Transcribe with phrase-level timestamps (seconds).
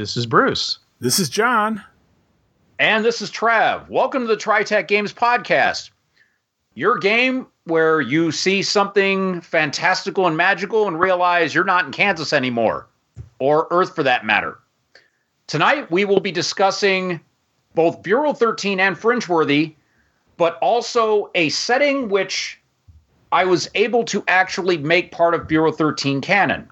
[0.00, 0.78] This is Bruce.
[1.00, 1.84] This is John.
[2.78, 3.86] And this is Trav.
[3.90, 5.90] Welcome to the TriTac Games Podcast.
[6.72, 12.32] Your game where you see something fantastical and magical and realize you're not in Kansas
[12.32, 12.86] anymore,
[13.40, 14.58] or Earth for that matter.
[15.46, 17.20] Tonight, we will be discussing
[17.74, 19.74] both Bureau 13 and Fringeworthy,
[20.38, 22.58] but also a setting which
[23.32, 26.70] I was able to actually make part of Bureau 13 canon.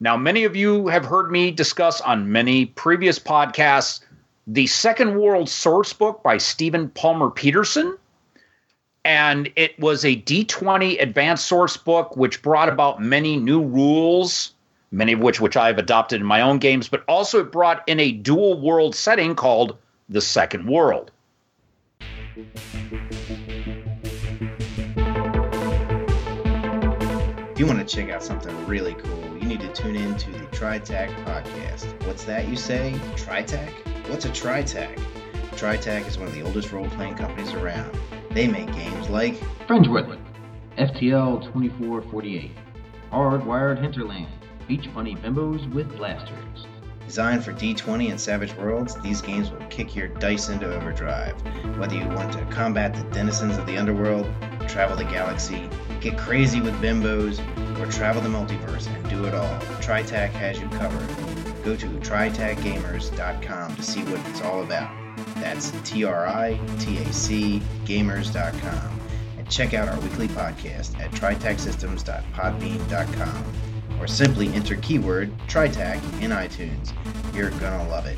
[0.00, 4.00] Now, many of you have heard me discuss on many previous podcasts
[4.46, 7.98] the Second World Source Book by Stephen Palmer Peterson.
[9.04, 14.52] And it was a D20 advanced source book which brought about many new rules,
[14.92, 17.98] many of which which I've adopted in my own games, but also it brought in
[17.98, 19.76] a dual world setting called
[20.08, 21.10] the Second World.
[27.50, 29.17] If you want to check out something really cool,
[29.48, 32.06] need to tune in to the TriTac podcast.
[32.06, 32.92] What's that you say?
[33.16, 33.70] TriTac?
[34.10, 34.94] What's a TriTac?
[35.52, 37.90] TriTac is one of the oldest role playing companies around.
[38.32, 39.36] They make games like
[39.66, 40.18] Fringeworthy,
[40.76, 42.50] FTL 2448,
[43.10, 44.28] Hardwired Hinterland,
[44.68, 46.66] Beach Bunny Bimbos with Blasters.
[47.06, 51.34] Designed for D20 and Savage Worlds, these games will kick your dice into overdrive.
[51.78, 54.30] Whether you want to combat the denizens of the underworld,
[54.68, 55.70] travel the galaxy,
[56.00, 57.40] get crazy with bimbos,
[57.78, 61.08] or travel the multiverse and do it all, TriTac has you covered.
[61.64, 64.94] Go to tritacgamers.com to see what it's all about.
[65.36, 69.00] That's T R I T A C gamers.com.
[69.38, 73.44] And check out our weekly podcast at tritacsystems.podbean.com
[74.00, 76.92] or simply enter keyword TriTac in iTunes.
[77.34, 78.16] You're gonna love it.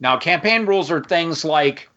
[0.00, 1.88] Now, campaign rules are things like,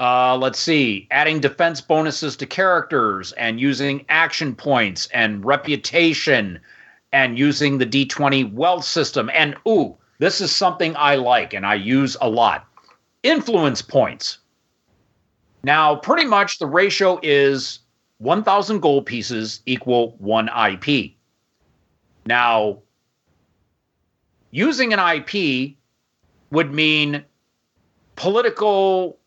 [0.00, 6.60] uh, let's see, adding defense bonuses to characters and using action points and reputation
[7.12, 9.30] and using the D20 wealth system.
[9.34, 12.66] And, ooh, this is something I like and I use a lot
[13.22, 14.38] influence points.
[15.64, 17.80] Now, pretty much the ratio is
[18.18, 21.12] 1,000 gold pieces equal one IP.
[22.26, 22.82] Now,
[24.50, 25.76] using an IP
[26.50, 27.24] would mean
[28.16, 29.18] political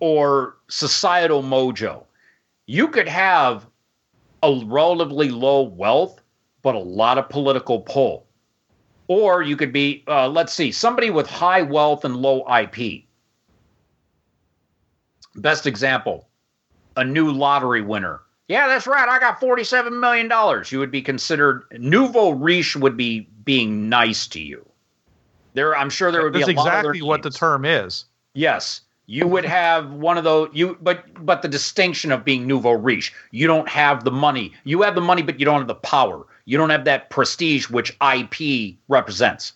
[0.00, 2.04] or societal mojo.
[2.66, 3.66] You could have
[4.42, 6.20] a relatively low wealth,
[6.62, 8.26] but a lot of political pull.
[9.08, 13.04] Or you could be, uh, let's see, somebody with high wealth and low IP.
[15.36, 16.26] Best example
[16.96, 18.20] a new lottery winner.
[18.48, 19.08] Yeah, that's right.
[19.08, 20.30] I got $47 million.
[20.70, 24.68] You would be considered, nouveau riche would be being nice to you.
[25.54, 28.06] There, I'm sure there would That's be a lot of exactly what the term is.
[28.34, 30.50] Yes, you would have one of those.
[30.52, 34.52] You, but but the distinction of being nouveau riche, you don't have the money.
[34.62, 36.24] You have the money, but you don't have the power.
[36.44, 39.54] You don't have that prestige which IP represents.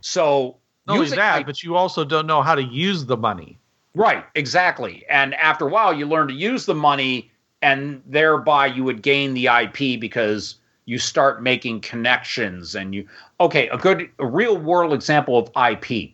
[0.00, 3.58] So Not only that, IP but you also don't know how to use the money.
[3.96, 5.04] Right, exactly.
[5.10, 9.34] And after a while, you learn to use the money, and thereby you would gain
[9.34, 12.76] the IP because you start making connections.
[12.76, 13.08] And you,
[13.40, 16.12] okay, a good, a real world example of IP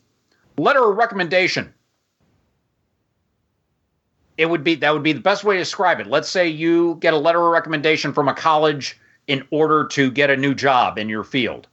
[0.58, 1.72] letter of recommendation.
[4.38, 6.06] It would be that would be the best way to describe it.
[6.06, 10.30] Let's say you get a letter of recommendation from a college in order to get
[10.30, 11.66] a new job in your field.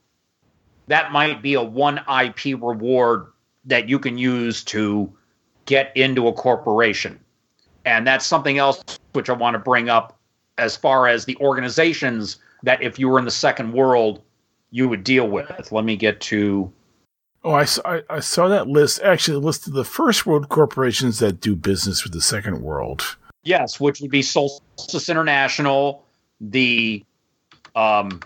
[0.88, 3.28] That might be a one IP reward
[3.66, 5.12] that you can use to
[5.66, 7.20] get into a corporation.
[7.86, 8.84] And that's something else
[9.14, 10.18] which I want to bring up
[10.58, 14.22] as far as the organizations that if you were in the second world,
[14.72, 15.72] you would deal with.
[15.72, 16.72] Let me get to
[17.46, 19.04] Oh, I saw, I, saw that list.
[19.04, 23.18] Actually, the list of the first world corporations that do business with the second world.
[23.44, 26.04] yes, which would be Solstice International,
[26.42, 27.06] the
[27.76, 28.20] um,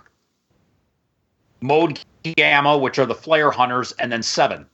[1.60, 4.66] Mode Gamma, which are the Flare Hunters, and then Seven.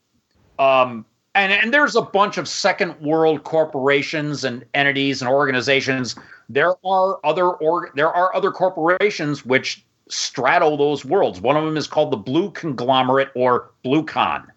[0.60, 6.16] Um, and and there's a bunch of second world corporations and entities and organizations.
[6.50, 11.41] There are other or there are other corporations which straddle those worlds.
[11.41, 14.47] One of them is called the Blue Conglomerate or BlueCon.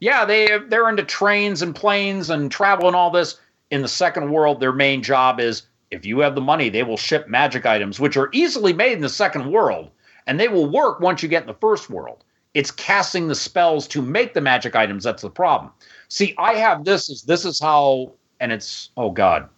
[0.00, 3.40] Yeah, they they're into trains and planes and travel and all this.
[3.70, 6.96] In the second world, their main job is if you have the money, they will
[6.96, 9.90] ship magic items, which are easily made in the second world,
[10.26, 12.24] and they will work once you get in the first world.
[12.54, 15.72] It's casting the spells to make the magic items that's the problem.
[16.08, 19.48] See, I have this is this is how, and it's oh god.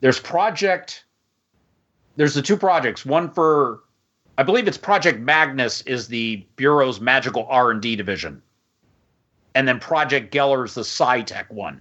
[0.00, 1.04] There's project.
[2.18, 3.06] There's the two projects.
[3.06, 3.84] One for,
[4.36, 8.42] I believe it's Project Magnus is the bureau's magical R and D division,
[9.54, 11.80] and then Project Geller is the SciTech one.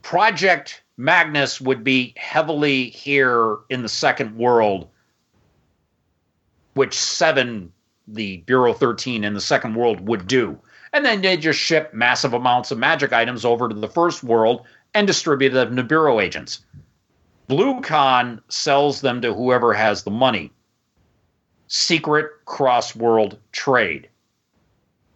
[0.00, 4.88] Project Magnus would be heavily here in the second world
[6.72, 7.70] which seven,
[8.08, 10.58] the Bureau 13 in the second world would do.
[10.94, 14.64] And then they just ship massive amounts of magic items over to the first world
[14.94, 16.64] and distribute them to Bureau agents.
[17.48, 20.50] BlueCon sells them to whoever has the money.
[21.68, 24.08] Secret cross world trade.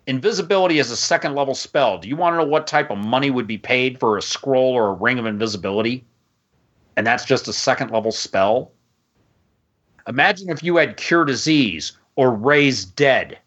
[0.07, 1.99] Invisibility is a second level spell.
[1.99, 4.73] Do you want to know what type of money would be paid for a scroll
[4.73, 6.05] or a ring of invisibility?
[6.97, 8.73] And that's just a second level spell?
[10.07, 13.39] Imagine if you had cure disease or raise dead.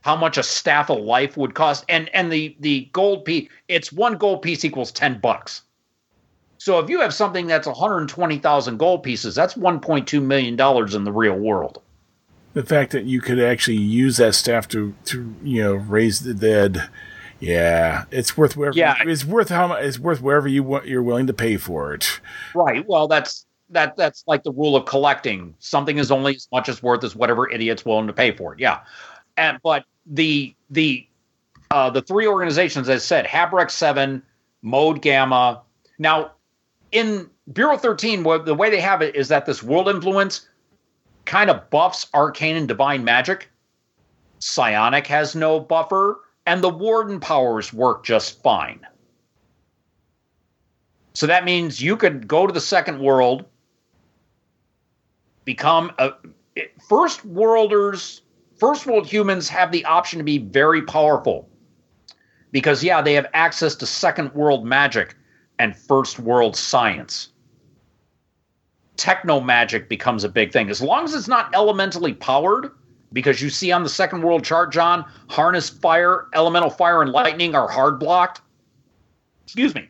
[0.00, 1.84] How much a staff of life would cost?
[1.88, 5.62] And and the the gold piece, it's one gold piece equals 10 bucks.
[6.64, 11.12] So if you have something that's 120,000 gold pieces, that's 1.2 million dollars in the
[11.12, 11.82] real world.
[12.54, 16.32] The fact that you could actually use that staff to to you know raise the
[16.32, 16.88] dead,
[17.38, 18.78] yeah, it's worth wherever.
[18.78, 18.94] Yeah.
[19.00, 19.84] it's worth how much.
[19.84, 20.86] It's worth wherever you want.
[20.86, 22.18] You're willing to pay for it.
[22.54, 22.82] Right.
[22.88, 25.54] Well, that's that that's like the rule of collecting.
[25.58, 28.58] Something is only as much as worth as whatever idiot's willing to pay for it.
[28.58, 28.80] Yeah.
[29.36, 31.06] And but the the
[31.70, 34.22] uh, the three organizations, as I said, Habrex Seven,
[34.62, 35.60] Mode Gamma.
[35.98, 36.32] Now,
[36.94, 40.48] in Bureau Thirteen, what, the way they have it is that this world influence
[41.26, 43.50] kind of buffs arcane and divine magic.
[44.38, 48.86] Psionic has no buffer, and the warden powers work just fine.
[51.14, 53.44] So that means you could go to the second world,
[55.44, 56.12] become a
[56.88, 58.22] first worlders,
[58.58, 61.48] first world humans have the option to be very powerful
[62.52, 65.16] because, yeah, they have access to second world magic
[65.58, 67.28] and first world science.
[68.96, 70.70] Techno magic becomes a big thing.
[70.70, 72.70] As long as it's not elementally powered,
[73.12, 77.54] because you see on the second world chart, John, harness fire, elemental fire, and lightning
[77.54, 78.40] are hard blocked.
[79.44, 79.88] Excuse me.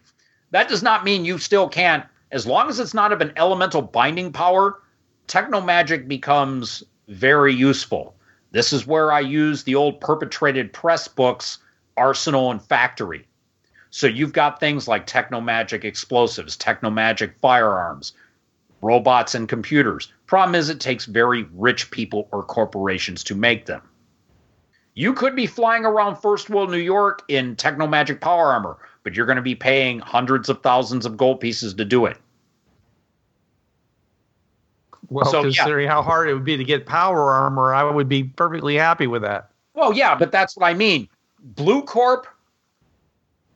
[0.51, 3.83] That does not mean you still can't, as long as it's not of an elemental
[3.83, 4.83] binding power,
[5.27, 8.15] techno magic becomes very useful.
[8.51, 11.59] This is where I use the old perpetrated press books,
[11.97, 13.27] Arsenal and Factory.
[13.95, 18.13] So you've got things like techno magic explosives, techno magic firearms,
[18.83, 20.13] robots and computers.
[20.27, 23.83] Problem is, it takes very rich people or corporations to make them.
[24.95, 29.15] You could be flying around First World New York in techno magic power armor, but
[29.15, 32.17] you're going to be paying hundreds of thousands of gold pieces to do it.
[35.09, 35.45] Well, So, yeah.
[35.45, 39.07] considering how hard it would be to get power armor, I would be perfectly happy
[39.07, 39.51] with that.
[39.75, 41.09] Well, yeah, but that's what I mean.
[41.39, 42.27] Blue Corp,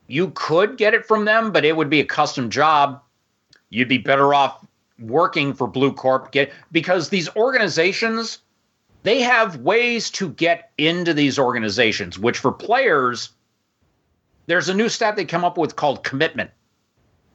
[0.08, 3.00] you could get it from them, but it would be a custom job.
[3.70, 4.66] You'd be better off
[4.98, 8.38] working for Blue Corp get because these organizations
[9.04, 13.30] they have ways to get into these organizations, which for players,
[14.46, 16.50] there's a new stat they come up with called commitment.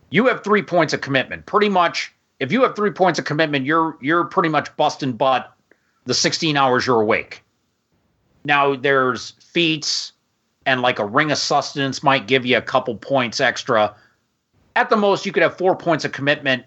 [0.09, 1.45] You have three points of commitment.
[1.45, 5.53] Pretty much, if you have three points of commitment, you're you're pretty much busting butt
[6.05, 7.43] the 16 hours you're awake.
[8.43, 10.11] Now there's feats
[10.65, 13.95] and like a ring of sustenance might give you a couple points extra.
[14.75, 16.65] At the most, you could have four points of commitment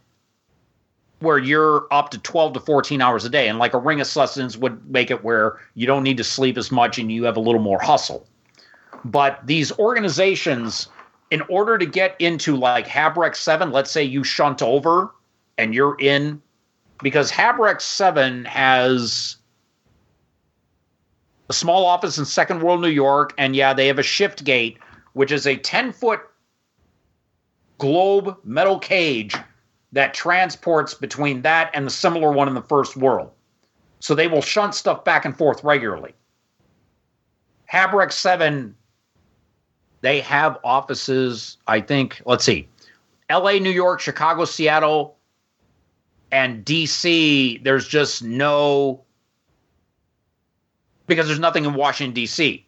[1.21, 3.49] where you're up to 12 to 14 hours a day.
[3.49, 6.59] And like a ring of sustenance would make it where you don't need to sleep
[6.59, 8.27] as much and you have a little more hustle.
[9.05, 10.89] But these organizations,
[11.31, 15.11] in order to get into like Habrex 7, let's say you shunt over
[15.59, 16.43] and you're in,
[17.03, 19.37] because Habrex 7 has
[21.49, 24.79] a small office in Second World New York, and yeah, they have a shift gate,
[25.13, 26.21] which is a 10 foot
[27.79, 29.35] globe metal cage
[29.93, 33.31] that transports between that and the similar one in the First World.
[34.01, 36.15] So they will shunt stuff back and forth regularly.
[37.73, 38.75] Habrex 7,
[40.01, 42.69] they have offices, I think, let's see,
[43.31, 45.17] LA, New York, Chicago, Seattle,
[46.31, 47.63] and DC.
[47.65, 49.03] There's just no
[51.07, 52.67] because there's nothing in Washington D.C.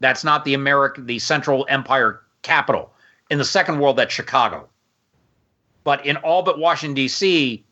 [0.00, 2.92] That's not the American, the Central Empire capital.
[3.30, 4.68] In the Second World, that's Chicago.
[5.84, 7.64] But in all but Washington D.C.,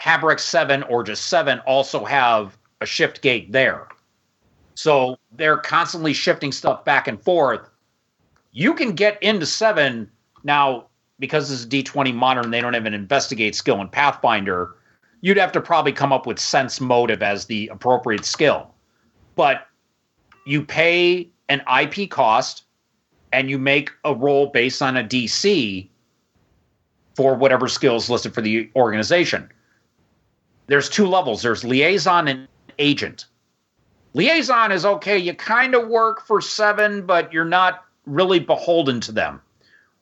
[0.00, 3.86] Habrex Seven or just Seven also have a shift gate there.
[4.74, 7.68] So they're constantly shifting stuff back and forth.
[8.52, 10.10] You can get into Seven
[10.42, 10.86] now
[11.18, 12.50] because this is D20 modern.
[12.50, 14.76] They don't have an investigate skill in Pathfinder
[15.20, 18.74] you'd have to probably come up with sense motive as the appropriate skill.
[19.36, 19.66] But
[20.46, 22.64] you pay an IP cost
[23.32, 25.88] and you make a roll based on a DC
[27.14, 29.50] for whatever skills listed for the organization.
[30.66, 32.48] There's two levels there's liaison and
[32.78, 33.26] agent.
[34.14, 39.12] Liaison is okay, you kind of work for seven, but you're not really beholden to
[39.12, 39.40] them.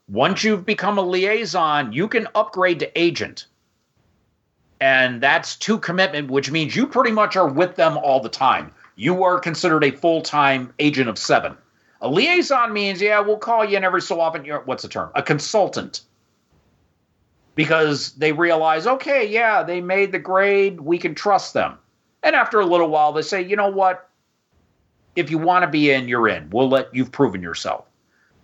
[0.09, 3.47] Once you've become a liaison, you can upgrade to agent
[4.81, 8.73] And that's two commitment, which means you pretty much are with them all the time.
[8.97, 11.57] You are considered a full time agent of seven.
[12.01, 14.45] A liaison means, yeah, we'll call you in every so often.
[14.45, 15.11] You're, what's the term?
[15.15, 16.03] A consultant.
[17.57, 21.77] Because they realize, okay, yeah, they made the grade, we can trust them.
[22.23, 24.09] And after a little while, they say, you know what?
[25.17, 26.51] If you want to be in, you're in.
[26.51, 27.85] We'll let you've proven yourself.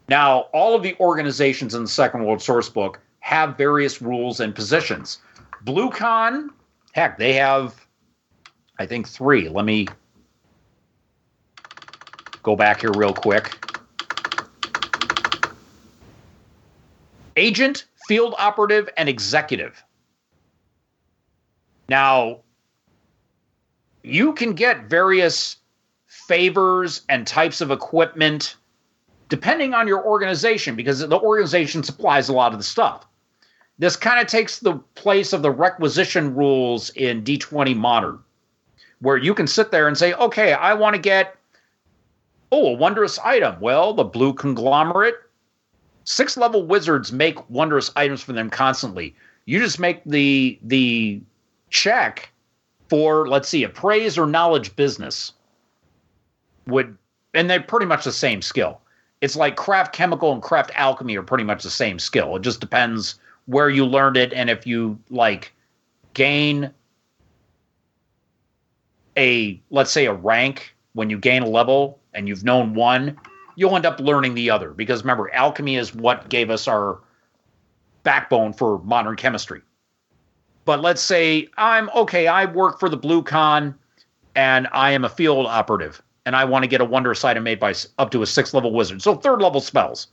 [0.09, 4.55] Now, all of the organizations in the Second World Source Book have various rules and
[4.55, 5.19] positions.
[5.65, 6.49] BlueCon,
[6.93, 7.75] heck, they have,
[8.79, 9.49] I think, three.
[9.49, 9.89] Let me
[12.43, 13.57] go back here real quick.
[17.37, 19.83] Agent, field operative, and executive.
[21.89, 22.41] Now,
[24.03, 25.57] you can get various
[26.07, 28.57] favors and types of equipment
[29.29, 33.07] depending on your organization because the organization supplies a lot of the stuff.
[33.79, 38.21] This kind of takes the place of the requisition rules in D20 Modern,
[39.01, 41.37] where you can sit there and say, okay, I want to get,
[42.53, 43.57] oh, a wondrous item.
[43.61, 45.17] Well, the blue conglomerate,
[46.05, 49.15] six level wizards make wondrous items for them constantly.
[49.47, 51.21] You just make the the
[51.71, 52.31] check
[52.89, 55.33] for, let's see, appraise or knowledge business.
[56.67, 56.97] Would
[57.35, 58.81] and they're pretty much the same skill.
[59.21, 62.37] It's like craft chemical and craft alchemy are pretty much the same skill.
[62.37, 63.17] It just depends
[63.47, 65.53] where you learned it and if you like
[66.15, 66.71] gain
[69.17, 73.17] a let's say a rank when you gain a level and you've known one
[73.57, 74.71] you'll end up learning the other.
[74.71, 77.01] Because remember alchemy is what gave us our
[78.03, 79.63] backbone for modern chemistry.
[80.65, 83.75] But let's say i'm okay i work for the blue con
[84.35, 87.61] and i am a field operative and i want to get a wondrous item made
[87.61, 89.03] by up to a sixth level wizard.
[89.03, 90.09] So third level spells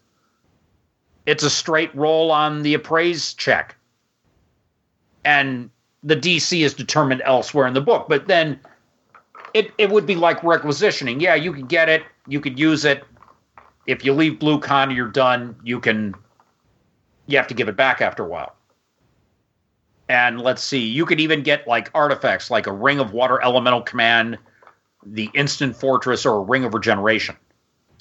[1.26, 3.76] it's a straight roll on the appraise check.
[5.24, 5.70] And
[6.04, 8.08] the DC is determined elsewhere in the book.
[8.10, 8.60] But then
[9.54, 11.20] it, it would be like requisitioning.
[11.20, 13.04] Yeah, you could get it, you could use it.
[13.88, 15.56] If you leave Blue Con, you're done.
[15.64, 16.14] You can,
[17.28, 18.56] you have to give it back after a while.
[20.08, 23.82] And let's see, you could even get like artifacts like a Ring of Water Elemental
[23.82, 24.38] Command,
[25.06, 27.38] the Instant Fortress, or a Ring of Regeneration.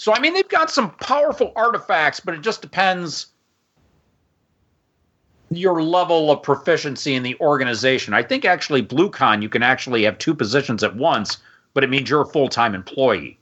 [0.01, 3.27] So, I mean, they've got some powerful artifacts, but it just depends
[5.51, 8.15] your level of proficiency in the organization.
[8.15, 11.37] I think actually BlueCon, you can actually have two positions at once,
[11.75, 13.39] but it means you're a full time employee.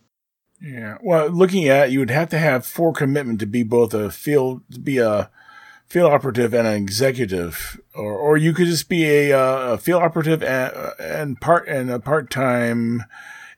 [0.60, 0.98] Yeah.
[1.00, 4.62] Well, looking at you would have to have four commitment to be both a field,
[4.72, 5.30] to be a
[5.86, 10.02] field operative and an executive, or or you could just be a, uh, a field
[10.02, 13.04] operative and, and part and a part time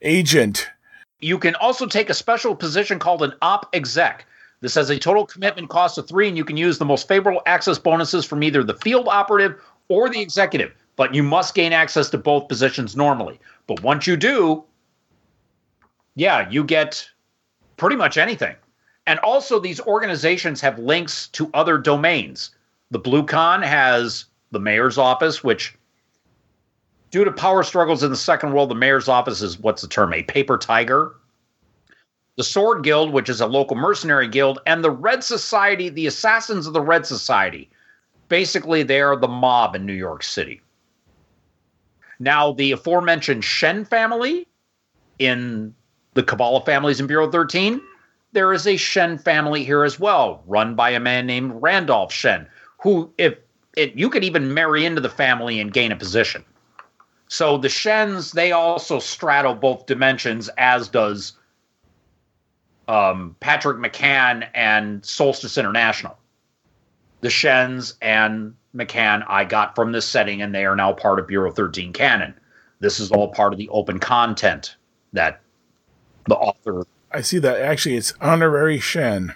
[0.02, 0.68] agent
[1.20, 4.26] you can also take a special position called an op exec.
[4.60, 7.42] This has a total commitment cost of three, and you can use the most favorable
[7.46, 10.72] access bonuses from either the field operative or the executive.
[10.96, 13.40] But you must gain access to both positions normally.
[13.66, 14.64] But once you do,
[16.14, 17.08] yeah, you get
[17.76, 18.54] pretty much anything.
[19.06, 22.50] And also, these organizations have links to other domains.
[22.90, 25.74] The Blue Con has the mayor's office, which
[27.10, 30.12] due to power struggles in the second world, the mayor's office is what's the term?
[30.12, 31.14] A paper tiger.
[32.36, 36.66] The Sword Guild, which is a local mercenary guild, and the Red Society, the Assassins
[36.66, 37.68] of the Red Society.
[38.28, 40.62] Basically, they are the mob in New York City.
[42.18, 44.46] Now, the aforementioned Shen family
[45.18, 45.74] in
[46.14, 47.80] the Kabbalah families in Bureau 13,
[48.32, 52.46] there is a Shen family here as well, run by a man named Randolph Shen,
[52.78, 53.36] who, if
[53.76, 56.44] it, you could even marry into the family and gain a position.
[57.30, 61.34] So the Shens, they also straddle both dimensions, as does
[62.88, 66.18] um, Patrick McCann and Solstice International.
[67.20, 71.28] The Shens and McCann I got from this setting, and they are now part of
[71.28, 72.34] Bureau 13 canon.
[72.80, 74.74] This is all part of the open content
[75.12, 75.40] that
[76.26, 76.82] the author.
[77.12, 77.60] I see that.
[77.60, 79.34] Actually, it's honorary Shen.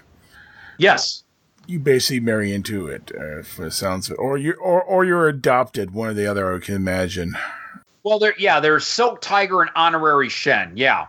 [0.78, 1.22] Yes.
[1.68, 5.92] You basically marry into it, uh, if it sounds, or you or or you're adopted.
[5.92, 7.36] One or the other, I can imagine.
[8.04, 10.76] Well, there, yeah, there's Silk Tiger and Honorary Shen.
[10.76, 11.06] Yeah.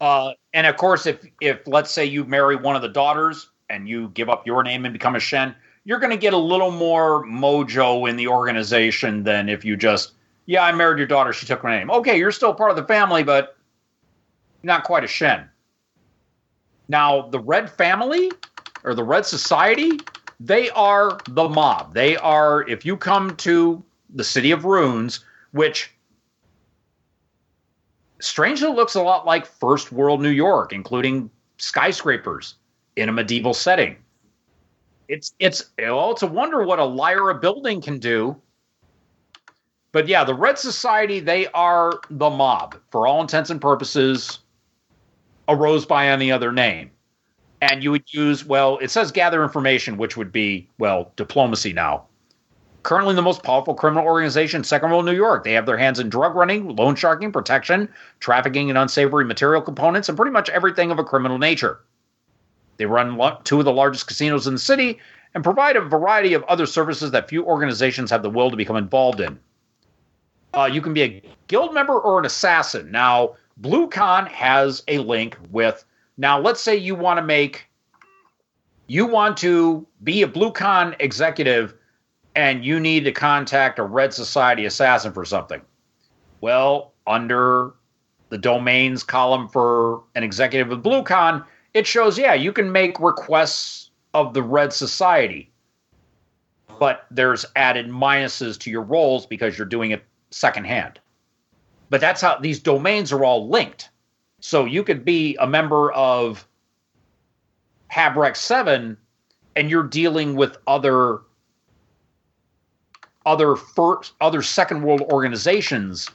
[0.00, 3.88] Uh, and of course, if if let's say you marry one of the daughters and
[3.88, 5.54] you give up your name and become a Shen,
[5.84, 10.12] you're going to get a little more mojo in the organization than if you just,
[10.46, 11.90] yeah, I married your daughter, she took my name.
[11.90, 13.56] Okay, you're still part of the family, but
[14.62, 15.48] not quite a Shen.
[16.88, 18.30] Now, the Red family
[18.84, 20.00] or the Red Society,
[20.40, 21.94] they are the mob.
[21.94, 23.82] They are, if you come to
[24.14, 25.95] the City of Runes, which
[28.26, 32.56] strangely looks a lot like first world New York, including skyscrapers
[32.96, 33.96] in a medieval setting.
[35.08, 38.36] It's it's well, it's a wonder what a Lyra building can do.
[39.92, 44.40] But yeah, the Red Society, they are the mob for all intents and purposes,
[45.48, 46.90] arose by any other name.
[47.62, 52.04] And you would use, well, it says gather information, which would be, well, diplomacy now.
[52.86, 55.42] Currently the most powerful criminal organization in Second World New York.
[55.42, 57.88] They have their hands in drug running, loan sharking, protection,
[58.20, 61.80] trafficking in unsavory material components, and pretty much everything of a criminal nature.
[62.76, 65.00] They run two of the largest casinos in the city
[65.34, 68.76] and provide a variety of other services that few organizations have the will to become
[68.76, 69.36] involved in.
[70.54, 72.92] Uh, you can be a guild member or an assassin.
[72.92, 75.84] Now, BlueCon has a link with.
[76.18, 77.66] Now, let's say you want to make,
[78.86, 81.74] you want to be a BlueCon executive,
[82.36, 85.62] and you need to contact a Red Society assassin for something.
[86.42, 87.72] Well, under
[88.28, 93.90] the domains column for an executive of BlueCon, it shows yeah you can make requests
[94.14, 95.50] of the Red Society,
[96.78, 101.00] but there's added minuses to your roles because you're doing it secondhand.
[101.88, 103.90] But that's how these domains are all linked.
[104.40, 106.46] So you could be a member of
[107.90, 108.96] Habrex 7
[109.54, 111.20] and you're dealing with other
[113.26, 116.08] other first other second world organizations.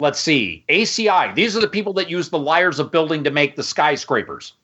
[0.00, 0.64] Let's see.
[0.68, 4.54] ACI, these are the people that use the layers of building to make the skyscrapers.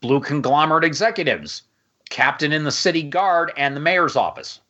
[0.00, 1.62] Blue conglomerate executives,
[2.10, 4.60] captain in the city guard and the mayor's office.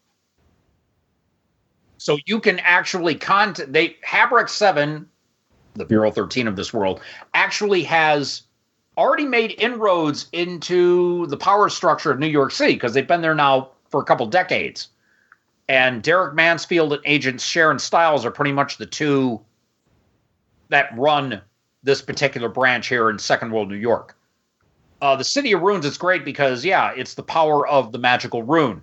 [1.97, 5.09] So you can actually contact they Habrex 7,
[5.75, 7.01] the Bureau 13 of this world,
[7.33, 8.43] actually has
[8.99, 13.35] already made inroads into the power structure of New York City because they've been there
[13.35, 14.89] now for a couple decades.
[15.69, 19.41] And Derek Mansfield and Agent Sharon Stiles are pretty much the two
[20.69, 21.41] that run
[21.83, 24.17] this particular branch here in Second World New York.
[25.01, 28.43] Uh, the City of Runes is great because, yeah, it's the power of the magical
[28.43, 28.83] rune.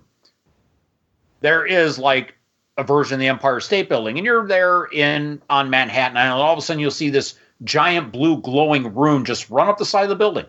[1.40, 2.34] There is like
[2.76, 6.52] a version of the Empire State Building, and you're there in on Manhattan, and all
[6.52, 10.04] of a sudden you'll see this giant blue glowing rune just run up the side
[10.04, 10.46] of the building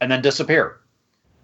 [0.00, 0.80] and then disappear.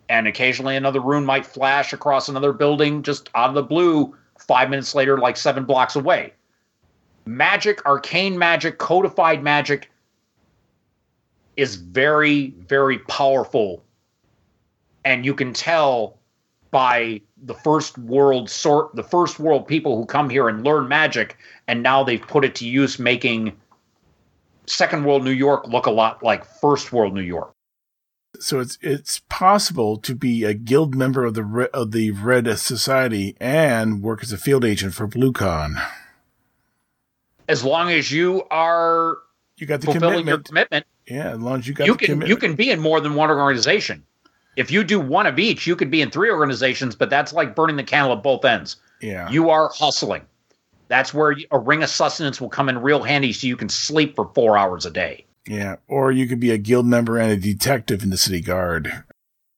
[0.09, 4.71] And occasionally another rune might flash across another building just out of the blue five
[4.71, 6.33] minutes later, like seven blocks away.
[7.25, 9.90] Magic, arcane magic, codified magic
[11.57, 13.83] is very, very powerful.
[15.05, 16.19] And you can tell
[16.71, 21.38] by the first world sort the first world people who come here and learn magic
[21.69, 23.53] and now they've put it to use making
[24.66, 27.56] second world new york look a lot like first world new york
[28.40, 32.46] So it's it's possible to be a guild member of the Re- of the Red
[32.59, 35.75] Society and work as a field agent for BlueCon.
[37.49, 39.18] as long as you are
[39.57, 40.46] You got the fulfilling your commitment.
[40.46, 42.29] commitment yeah, as long as you got you the can commitment.
[42.29, 44.05] you can be in more than one organization
[44.57, 47.55] if you do one of each you could be in three organizations but that's like
[47.55, 49.29] burning the candle at both ends yeah.
[49.31, 50.22] you are hustling
[50.88, 54.16] that's where a ring of sustenance will come in real handy so you can sleep
[54.16, 55.77] for four hours a day yeah.
[55.89, 59.05] Or you could be a guild member and a detective in the city guard.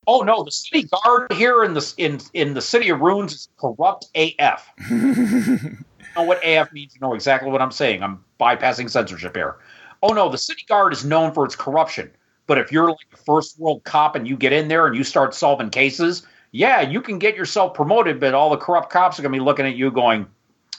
[0.06, 3.48] Oh no, the city guard here in the in in the city of runes is
[3.58, 4.66] corrupt AF.
[4.90, 5.76] You
[6.16, 6.94] know what AF means?
[6.94, 8.02] You know exactly what I'm saying.
[8.02, 9.56] I'm bypassing censorship here.
[10.02, 12.10] Oh no, the city guard is known for its corruption.
[12.46, 15.04] But if you're like a first world cop and you get in there and you
[15.04, 19.22] start solving cases, yeah, you can get yourself promoted, but all the corrupt cops are
[19.22, 20.26] gonna be looking at you going,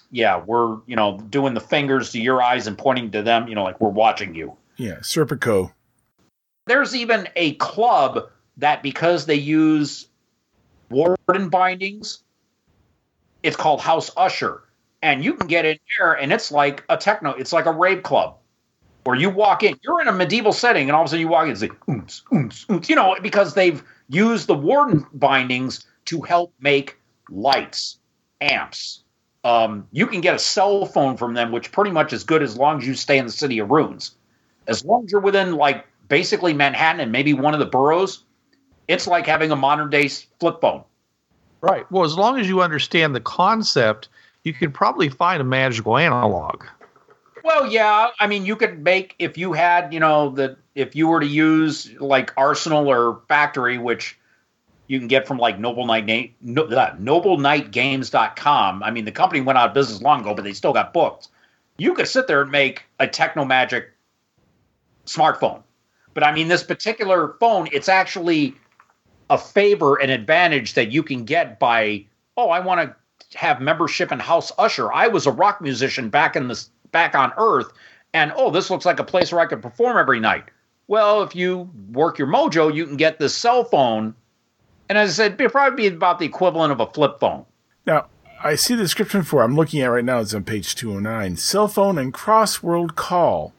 [0.10, 3.54] Yeah, we're, you know, doing the fingers to your eyes and pointing to them, you
[3.54, 4.58] know, like we're watching you.
[4.80, 5.74] Yeah, Serpico.
[6.66, 10.08] there's even a club that because they use
[10.90, 12.24] warden bindings,
[13.44, 14.64] it's called House Usher.
[15.02, 18.04] And you can get in there and it's like a techno, it's like a rave
[18.04, 18.38] club
[19.04, 21.28] where you walk in, you're in a medieval setting, and all of a sudden you
[21.28, 25.86] walk in and say, oomps, oomps, oomps, you know, because they've used the warden bindings
[26.06, 26.98] to help make
[27.30, 27.98] lights,
[28.42, 29.04] amps.
[29.46, 32.58] Um, you can get a cell phone from them, which pretty much is good as
[32.58, 34.16] long as you stay in the city of runes
[34.70, 38.24] as long as you're within like basically Manhattan and maybe one of the boroughs,
[38.88, 40.84] it's like having a modern day flip phone.
[41.62, 41.90] Right.
[41.92, 44.08] Well, as long as you understand the concept,
[44.44, 46.64] you could probably find a magical analog.
[47.44, 51.08] Well, yeah, I mean, you could make if you had, you know, the if you
[51.08, 54.18] were to use like Arsenal or Factory, which
[54.88, 56.06] you can get from like Noble Night
[56.42, 58.84] no, uh, NobleNightGames.com.
[58.84, 61.30] I mean, the company went out of business long ago, but they still got booked.
[61.78, 63.94] You could sit there and make a Techno Magic
[65.06, 65.64] smartphone.
[66.14, 68.56] But I mean, this particular phone, it's actually
[69.30, 74.12] a favor and advantage that you can get by, oh, I want to have membership
[74.12, 74.92] in House Usher.
[74.92, 77.72] I was a rock musician back in this back on Earth,
[78.14, 80.46] and oh, this looks like a place where I could perform every night.
[80.88, 84.16] Well, if you work your mojo, you can get this cell phone,
[84.90, 87.46] and as I said, it'd probably be about the equivalent of a flip phone.
[87.86, 88.08] Now,
[88.44, 89.44] I see the description for.
[89.44, 90.20] I'm looking at right now.
[90.20, 91.38] It's on page 209.
[91.38, 93.54] Cell phone and cross-world call.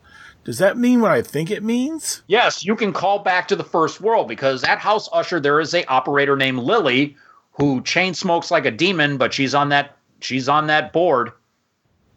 [0.45, 2.23] Does that mean what I think it means?
[2.27, 5.75] Yes, you can call back to the first world because at House Usher there is
[5.75, 7.17] a operator named Lily
[7.53, 11.33] who chain smokes like a demon, but she's on that she's on that board,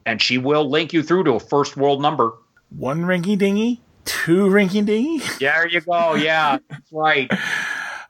[0.05, 2.33] and she will link you through to a first world number.
[2.69, 5.21] One rinky dingy, two rinky dingy.
[5.39, 6.15] There you go.
[6.15, 7.29] Yeah, that's right.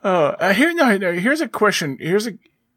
[0.03, 0.07] Uh,
[0.39, 1.97] uh, here, no, no, here's a question.
[1.99, 2.33] Here's a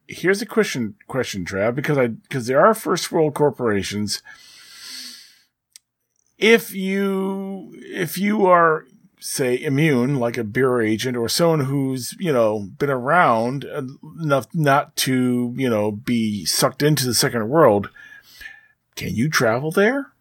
[0.08, 4.22] here's a question question, Trav, because I because there are first world corporations.
[6.38, 8.86] If you if you are
[9.18, 14.94] say immune, like a bureau agent or someone who's you know been around enough not
[14.96, 17.90] to you know be sucked into the second world,
[18.96, 20.12] can you travel there?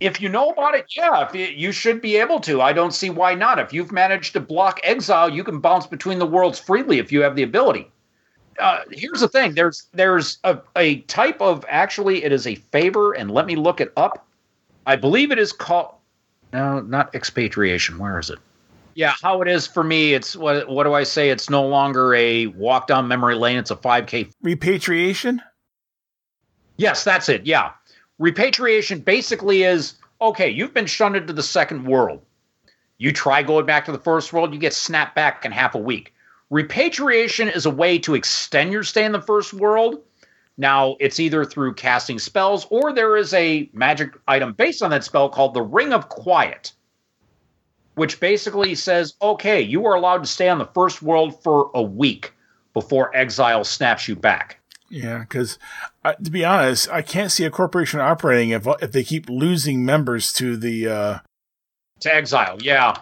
[0.00, 2.60] If you know about it, yeah, you should be able to.
[2.60, 3.60] I don't see why not.
[3.60, 7.22] If you've managed to block exile, you can bounce between the worlds freely if you
[7.22, 7.88] have the ability.
[8.58, 13.12] Uh, here's the thing: there's there's a, a type of actually it is a favor,
[13.12, 14.26] and let me look it up.
[14.86, 15.94] I believe it is called
[16.52, 17.98] no, not expatriation.
[17.98, 18.38] Where is it?
[18.94, 21.30] Yeah, how it is for me, it's what what do I say?
[21.30, 25.40] It's no longer a walk down memory lane, it's a 5k repatriation?
[26.76, 27.46] Yes, that's it.
[27.46, 27.72] Yeah.
[28.18, 32.20] Repatriation basically is okay, you've been shunted to the second world.
[32.98, 35.78] You try going back to the first world, you get snapped back in half a
[35.78, 36.14] week.
[36.50, 40.02] Repatriation is a way to extend your stay in the first world
[40.58, 45.04] now, it's either through casting spells or there is a magic item based on that
[45.04, 46.72] spell called the Ring of Quiet,
[47.94, 51.82] which basically says, okay, you are allowed to stay on the first world for a
[51.82, 52.32] week
[52.74, 54.58] before exile snaps you back.
[54.90, 55.58] Yeah, because
[56.04, 59.86] uh, to be honest, I can't see a corporation operating if if they keep losing
[59.86, 61.18] members to the uh,
[62.00, 62.58] to exile.
[62.60, 62.96] Yeah,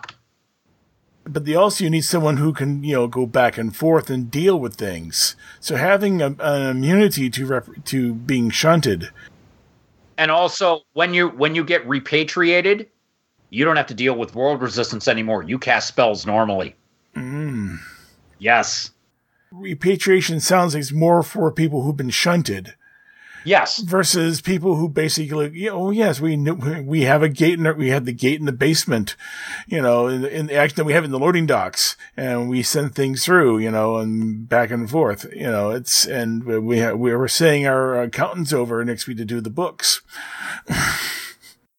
[1.32, 4.58] but they also need someone who can you know go back and forth and deal
[4.58, 5.36] with things.
[5.60, 9.10] So having a, an immunity to rep- to being shunted,
[10.18, 12.88] and also when you when you get repatriated,
[13.50, 15.42] you don't have to deal with world resistance anymore.
[15.42, 16.74] You cast spells normally.
[17.14, 17.78] Mm.
[18.38, 18.90] Yes.
[19.52, 22.74] Repatriation sounds like it's more for people who've been shunted.
[23.44, 23.78] Yes.
[23.78, 28.04] Versus people who basically, oh yes, we knew, we have a gate in we had
[28.04, 29.16] the gate in the basement,
[29.66, 32.62] you know, in, in the action that we have in the loading docks and we
[32.62, 36.98] send things through, you know, and back and forth, you know, it's, and we have,
[36.98, 40.02] we were saying our accountants over next week to do the books.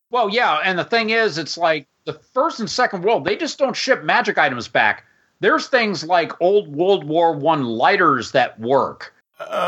[0.10, 0.62] well, yeah.
[0.64, 4.04] And the thing is, it's like the first and second world, they just don't ship
[4.04, 5.06] magic items back.
[5.40, 9.14] There's things like old World War One lighters that work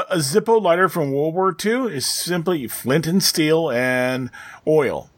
[0.10, 4.30] a Zippo lighter from World War II is simply flint and steel and
[4.68, 5.10] oil.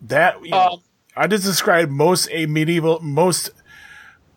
[0.00, 0.82] That you know, um,
[1.16, 3.50] I just described most a medieval most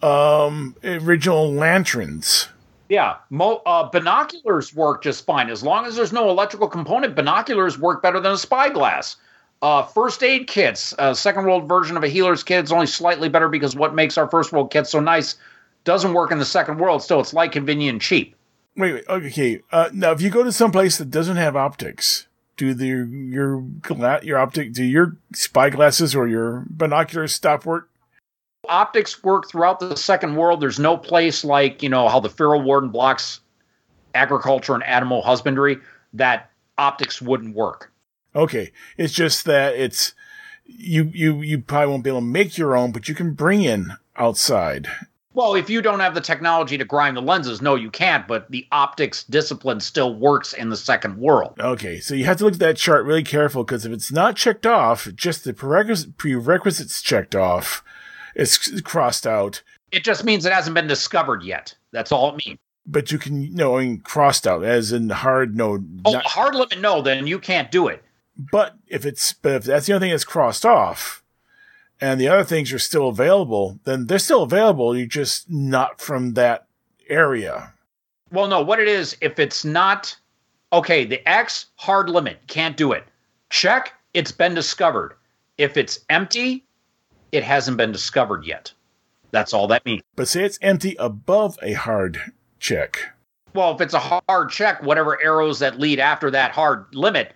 [0.02, 2.50] um original lanterns.
[2.90, 7.16] Yeah, mo- uh, binoculars work just fine as long as there's no electrical component.
[7.16, 9.16] Binoculars work better than a spyglass.
[9.62, 13.30] Uh, first aid kits, uh, second world version of a healer's kit is only slightly
[13.30, 15.36] better because what makes our first world kit so nice
[15.84, 17.02] doesn't work in the second world.
[17.02, 18.36] Still, it's light, convenient, and cheap.
[18.76, 19.04] Wait, wait.
[19.08, 19.62] Okay.
[19.72, 23.64] Uh, now, if you go to some place that doesn't have optics, do the your
[24.24, 27.90] your optic do your spyglasses or your binoculars stop work?
[28.70, 30.62] Optics work throughout the second world.
[30.62, 33.42] There's no place like you know how the Feral Warden blocks
[34.14, 35.80] agriculture and animal husbandry
[36.14, 37.92] that optics wouldn't work.
[38.36, 40.14] Okay, it's just that it's
[40.66, 43.64] you you you probably won't be able to make your own, but you can bring
[43.64, 44.88] in outside
[45.34, 48.50] well, if you don't have the technology to grind the lenses, no, you can't, but
[48.52, 51.54] the optics discipline still works in the second world.
[51.60, 54.36] Okay, so you have to look at that chart really careful because if it's not
[54.36, 57.84] checked off, just the prerequisites checked off,
[58.36, 59.64] it's crossed out.
[59.92, 61.76] It just means it hasn't been discovered yet.
[61.92, 62.60] That's all it means.
[62.86, 65.84] But you can, you know, I mean, crossed out, as in hard no.
[66.06, 68.04] Oh, not- hard limit no, then you can't do it.
[68.52, 71.21] But if it's, but if that's the only thing that's crossed off,
[72.02, 74.98] and the other things are still available, then they're still available.
[74.98, 76.66] You're just not from that
[77.08, 77.74] area.
[78.32, 80.16] Well, no, what it is, if it's not
[80.74, 83.04] okay, the X hard limit can't do it.
[83.50, 85.14] Check, it's been discovered.
[85.58, 86.66] If it's empty,
[87.32, 88.74] it hasn't been discovered yet.
[89.32, 90.02] That's all that means.
[90.16, 92.20] But say it's empty above a hard
[92.60, 93.14] check.
[93.54, 97.34] Well, if it's a hard check, whatever arrows that lead after that hard limit,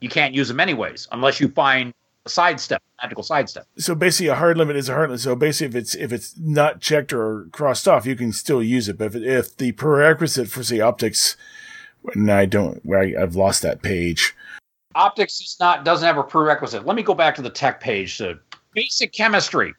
[0.00, 1.94] you can't use them anyways, unless you find
[2.26, 3.66] sidestep, magical sidestep.
[3.78, 5.20] So basically, a hard limit is a hard limit.
[5.20, 8.88] So basically, if it's if it's not checked or crossed off, you can still use
[8.88, 8.98] it.
[8.98, 11.36] But if, if the prerequisite for say optics,
[12.14, 14.34] and I don't, I, I've lost that page.
[14.94, 16.86] Optics is not doesn't have a prerequisite.
[16.86, 18.16] Let me go back to the tech page.
[18.16, 18.38] So
[18.74, 19.74] basic chemistry.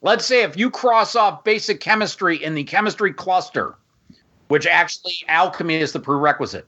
[0.00, 3.76] Let's say if you cross off basic chemistry in the chemistry cluster,
[4.48, 6.66] which actually alchemy is the prerequisite.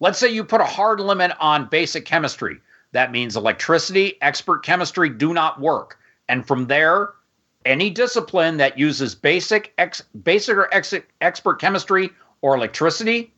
[0.00, 2.60] Let's say you put a hard limit on basic chemistry.
[2.92, 5.98] That means electricity, expert chemistry do not work.
[6.28, 7.14] And from there,
[7.64, 13.32] any discipline that uses basic ex, basic or ex, expert chemistry or electricity,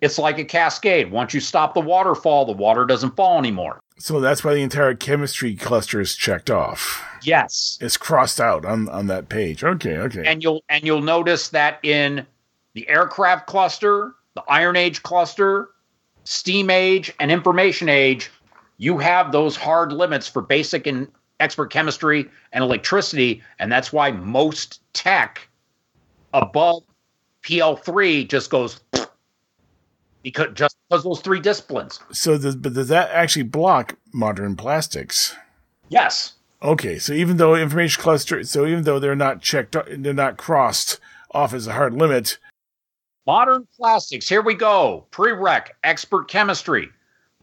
[0.00, 1.10] it's like a cascade.
[1.10, 3.80] Once you stop the waterfall, the water doesn't fall anymore.
[3.96, 7.02] So that's why the entire chemistry cluster is checked off.
[7.22, 7.78] Yes.
[7.80, 9.62] It's crossed out on, on that page.
[9.64, 10.24] Okay, okay.
[10.26, 12.26] And you'll and you'll notice that in
[12.74, 15.70] the aircraft cluster, the Iron Age cluster,
[16.24, 18.30] Steam Age, and Information Age,
[18.78, 21.08] you have those hard limits for basic and
[21.40, 25.48] expert chemistry and electricity, and that's why most tech
[26.32, 26.82] above
[27.42, 28.80] PL3 just goes
[30.22, 32.00] because just because those three disciplines.
[32.12, 35.36] So, does, but does that actually block modern plastics?
[35.88, 36.34] Yes.
[36.62, 40.98] Okay, so even though information cluster, so even though they're not checked, they're not crossed
[41.30, 42.38] off as a hard limit.
[43.26, 44.28] Modern plastics.
[44.28, 45.06] Here we go.
[45.10, 46.90] Prereq, expert chemistry.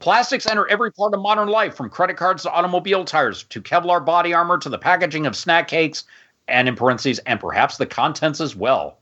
[0.02, 4.04] Plastics enter every part of modern life, from credit cards to automobile tires to Kevlar
[4.04, 6.06] body armor to the packaging of snack cakes,
[6.48, 8.98] and in parentheses, and perhaps the contents as well.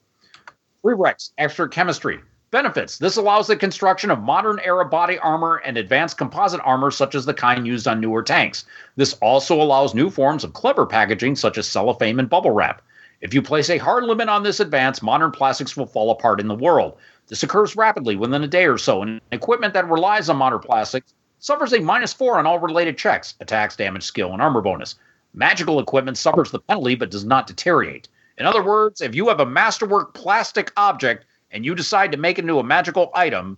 [0.83, 2.19] Prereqs, extra chemistry.
[2.51, 7.15] Benefits this allows the construction of modern era body armor and advanced composite armor, such
[7.15, 8.65] as the kind used on newer tanks.
[8.97, 12.81] This also allows new forms of clever packaging, such as cellophane and bubble wrap.
[13.21, 16.47] If you place a hard limit on this advance, modern plastics will fall apart in
[16.47, 16.97] the world.
[17.29, 21.13] This occurs rapidly within a day or so, and equipment that relies on modern plastics
[21.37, 24.95] suffers a minus four on all related checks attacks, damage, skill, and armor bonus.
[25.33, 28.09] Magical equipment suffers the penalty but does not deteriorate.
[28.37, 32.39] In other words, if you have a masterwork plastic object and you decide to make
[32.39, 33.57] it into a magical item,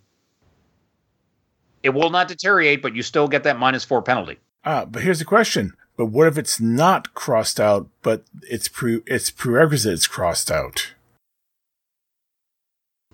[1.82, 4.38] it will not deteriorate, but you still get that minus four penalty.
[4.66, 5.74] Ah, but here's the question.
[5.98, 10.94] But what if it's not crossed out, but it's pre it's prerequisite it's crossed out?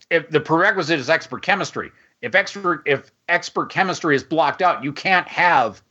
[0.09, 1.91] If the prerequisite is expert chemistry,
[2.21, 5.81] if expert if expert chemistry is blocked out, you can't have.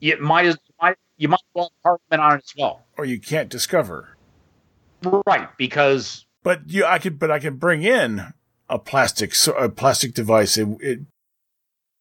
[0.00, 2.82] You might as might you might as well have on it as well.
[2.96, 4.16] Or you can't discover.
[5.26, 8.32] Right, because but you, I could, but I could bring in
[8.68, 10.56] a plastic, a plastic device.
[10.56, 11.00] It, it,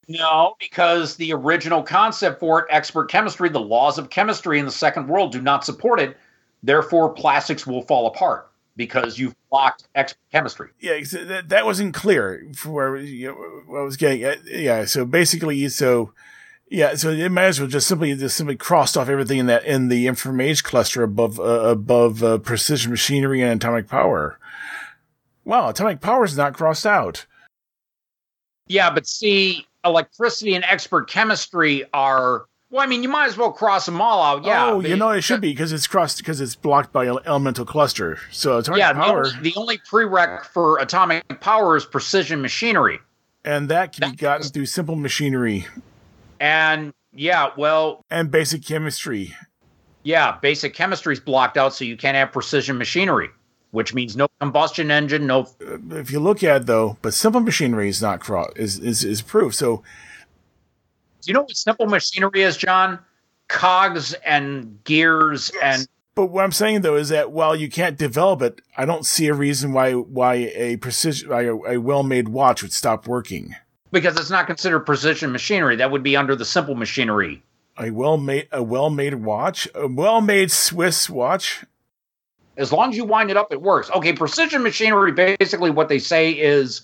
[0.08, 4.72] no, because the original concept for it, expert chemistry, the laws of chemistry in the
[4.72, 6.18] second world do not support it.
[6.64, 10.70] Therefore, plastics will fall apart because you've blocked expert chemistry.
[10.80, 14.24] Yeah, that, that wasn't clear for where, you know, I was getting.
[14.24, 14.46] At.
[14.46, 16.14] Yeah, so basically, so
[16.70, 19.66] yeah, so it might as well just simply just simply crossed off everything in that
[19.66, 24.40] in the information cluster above uh, above uh, precision machinery and atomic power.
[25.44, 27.26] Wow, atomic power is not crossed out.
[28.68, 32.46] Yeah, but see, electricity and expert chemistry are.
[32.72, 34.46] Well, I mean, you might as well cross them all out.
[34.46, 34.72] Yeah.
[34.72, 38.18] Oh, you know, it should be because it's crossed because it's blocked by elemental cluster.
[38.32, 39.26] So atomic yeah, power.
[39.26, 43.00] The, the only prereq for atomic power is precision machinery,
[43.44, 45.68] and that can that be gotten through simple machinery
[46.42, 49.34] and yeah, well, and basic chemistry.
[50.04, 53.30] Yeah, basic chemistry is blocked out, so you can't have precision machinery,
[53.70, 55.42] which means no combustion engine, no.
[55.66, 59.04] Uh, if you look at it, though, but simple machinery is not cross is is
[59.04, 59.54] is proof.
[59.54, 59.84] So,
[61.28, 63.00] you know what simple machinery is, John?
[63.48, 65.80] Cogs and gears yes.
[65.80, 65.88] and.
[66.14, 69.28] But what I'm saying though is that while you can't develop it, I don't see
[69.28, 73.56] a reason why why a precision why a, a well made watch would stop working
[73.92, 75.76] because it's not considered precision machinery.
[75.78, 77.44] That would be under the simple machinery.
[77.78, 81.64] A well made a well made watch, a well made Swiss watch.
[82.58, 83.90] As long as you wind it up, it works.
[83.92, 85.12] Okay, precision machinery.
[85.12, 86.82] Basically, what they say is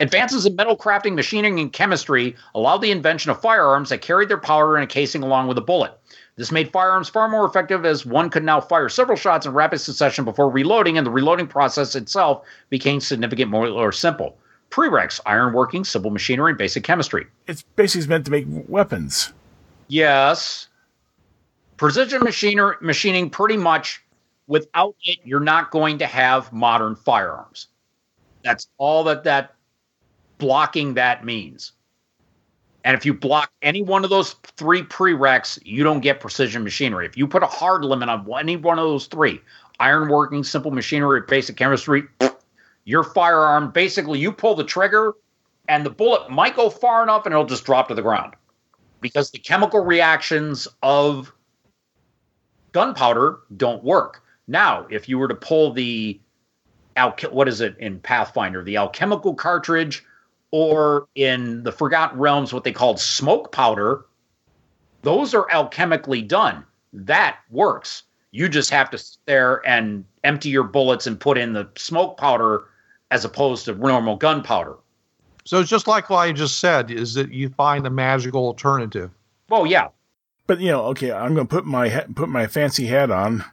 [0.00, 4.38] advances in metal crafting, machining, and chemistry allowed the invention of firearms that carried their
[4.38, 5.92] powder in a casing along with a bullet.
[6.36, 9.78] This made firearms far more effective as one could now fire several shots in rapid
[9.78, 14.36] succession before reloading, and the reloading process itself became significantly more simple.
[14.70, 17.26] Prereqs, ironworking, simple machinery, and basic chemistry.
[17.46, 19.32] It's basically meant to make weapons.
[19.88, 20.68] Yes.
[21.78, 24.02] Precision machinery, machining, pretty much,
[24.46, 27.68] without it, you're not going to have modern firearms.
[28.42, 29.55] That's all that that
[30.38, 31.72] blocking that means.
[32.84, 37.04] And if you block any one of those three prereqs, you don't get precision machinery.
[37.04, 39.40] If you put a hard limit on any one of those three,
[39.80, 42.04] ironworking, simple machinery, basic chemistry,
[42.84, 45.14] your firearm, basically you pull the trigger
[45.68, 48.34] and the bullet might go far enough and it'll just drop to the ground
[49.00, 51.32] because the chemical reactions of
[52.70, 54.22] gunpowder don't work.
[54.46, 56.20] Now, if you were to pull the
[57.30, 60.04] what is it in Pathfinder, the alchemical cartridge,
[60.50, 64.04] or in the Forgotten Realms, what they called smoke powder,
[65.02, 66.64] those are alchemically done.
[66.92, 68.04] That works.
[68.30, 72.16] You just have to sit there and empty your bullets and put in the smoke
[72.16, 72.64] powder
[73.10, 74.76] as opposed to normal gunpowder.
[75.44, 79.10] So it's just like what I just said, is that you find a magical alternative.
[79.48, 79.88] Well, yeah,
[80.48, 83.44] But you know, okay, I'm going to put my ha- put my fancy hat on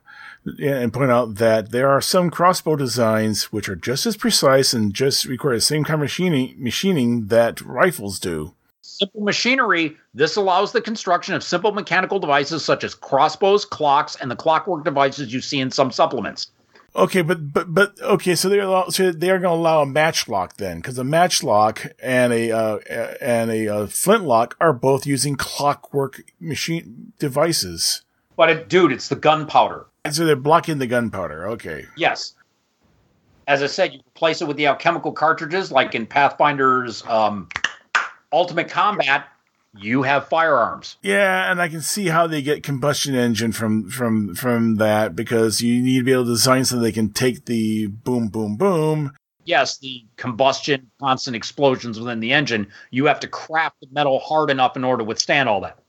[0.62, 4.94] and point out that there are some crossbow designs which are just as precise and
[4.94, 8.54] just require the same kind of machining machining that rifles do.
[8.82, 9.98] simple machinery.
[10.14, 14.84] This allows the construction of simple mechanical devices such as crossbows, clocks, and the clockwork
[14.84, 16.52] devices you see in some supplements.
[16.96, 19.86] Okay, but but but okay, so they're allow, so they are going to allow a
[19.86, 22.78] matchlock then, because a matchlock and a uh,
[23.20, 28.04] and a uh, flintlock are both using clockwork machine devices.
[28.36, 29.88] But it, dude, it's the gunpowder.
[30.12, 31.48] So they're blocking the gunpowder.
[31.50, 31.86] Okay.
[31.96, 32.34] Yes.
[33.48, 37.48] As I said, you replace it with the alchemical cartridges, like in Pathfinder's um,
[38.32, 39.28] Ultimate Combat.
[39.76, 40.98] You have firearms.
[41.02, 45.62] Yeah, and I can see how they get combustion engine from from from that because
[45.62, 49.14] you need to be able to design so they can take the boom boom boom.
[49.46, 52.68] Yes, the combustion, constant explosions within the engine.
[52.92, 55.80] You have to craft the metal hard enough in order to withstand all that.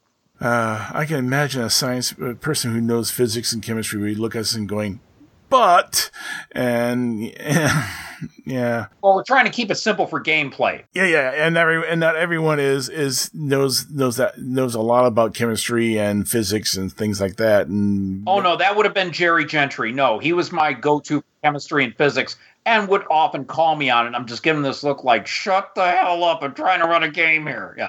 [0.40, 4.34] Uh, I can imagine a science a person who knows physics and chemistry would look
[4.34, 5.00] at us and going,
[5.48, 6.10] but
[6.52, 7.22] and
[8.44, 10.82] yeah, Well, we're trying to keep it simple for gameplay.
[10.92, 15.06] yeah, yeah, and every and not everyone is is knows knows that knows a lot
[15.06, 17.68] about chemistry and physics and things like that.
[17.68, 19.92] And Oh no, that would have been Jerry Gentry.
[19.92, 24.14] No, he was my go-to chemistry and physics, and would often call me on it.
[24.16, 26.42] I'm just giving this look like, shut the hell up!
[26.42, 27.76] I'm trying to run a game here.
[27.78, 27.88] Yeah.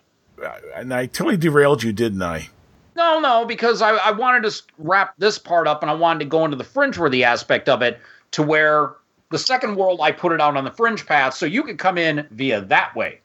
[0.75, 2.49] And I totally derailed you, didn't I?
[2.95, 6.25] No, no, because I, I wanted to wrap this part up, and I wanted to
[6.25, 7.99] go into the fringe-worthy aspect of it,
[8.31, 8.93] to where
[9.31, 11.97] the second world I put it out on the fringe path, so you could come
[11.97, 13.19] in via that way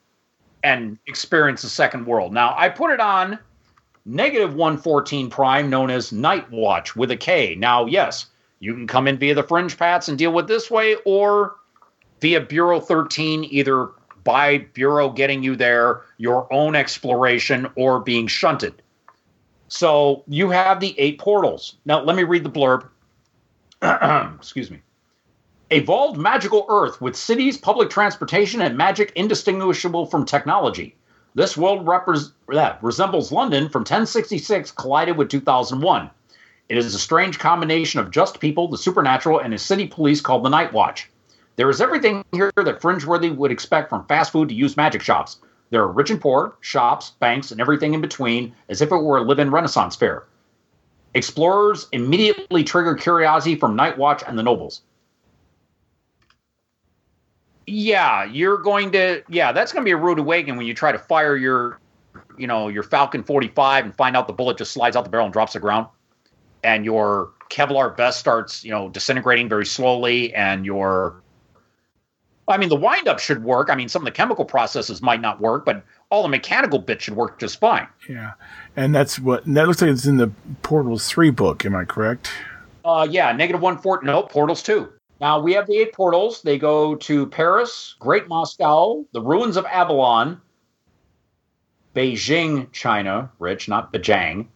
[0.62, 2.32] and experience the second world.
[2.32, 3.38] Now I put it on
[4.04, 7.54] negative 114 prime, known as Night Watch with a K.
[7.54, 8.26] Now, yes,
[8.58, 11.56] you can come in via the fringe paths and deal with this way, or
[12.20, 13.90] via Bureau 13, either
[14.24, 18.82] by Bureau getting you there, your own exploration, or being shunted.
[19.68, 21.76] So you have the eight portals.
[21.84, 22.88] Now, let me read the blurb.
[24.38, 24.80] Excuse me.
[25.70, 30.96] Evolved magical Earth with cities, public transportation, and magic indistinguishable from technology.
[31.36, 36.10] This world repres- that resembles London from 1066 collided with 2001.
[36.68, 40.44] It is a strange combination of just people, the supernatural, and a city police called
[40.44, 41.08] the Night Watch.
[41.56, 45.38] There is everything here that Fringeworthy would expect from fast food to used magic shops.
[45.70, 49.18] There are rich and poor, shops, banks, and everything in between, as if it were
[49.18, 50.24] a live in Renaissance fair.
[51.14, 54.82] Explorers immediately trigger curiosity from Night Watch and the nobles.
[57.66, 60.92] Yeah, you're going to yeah, that's going to be a rude awakening when you try
[60.92, 61.78] to fire your
[62.36, 65.26] you know, your Falcon 45 and find out the bullet just slides out the barrel
[65.26, 65.86] and drops to the ground
[66.62, 71.22] and your Kevlar vest starts, you know, disintegrating very slowly and your
[72.50, 73.70] I mean, the windup should work.
[73.70, 77.04] I mean, some of the chemical processes might not work, but all the mechanical bits
[77.04, 77.86] should work just fine.
[78.08, 78.32] Yeah,
[78.76, 80.30] and that's what and that looks like it's in the
[80.62, 81.64] Portals three book.
[81.64, 82.30] Am I correct?
[82.84, 84.00] Uh, yeah, negative one four.
[84.02, 84.88] No, portals two.
[85.20, 86.42] Now we have the eight portals.
[86.42, 90.40] They go to Paris, Great Moscow, the ruins of Avalon,
[91.94, 94.46] Beijing, China, rich, not Beijing,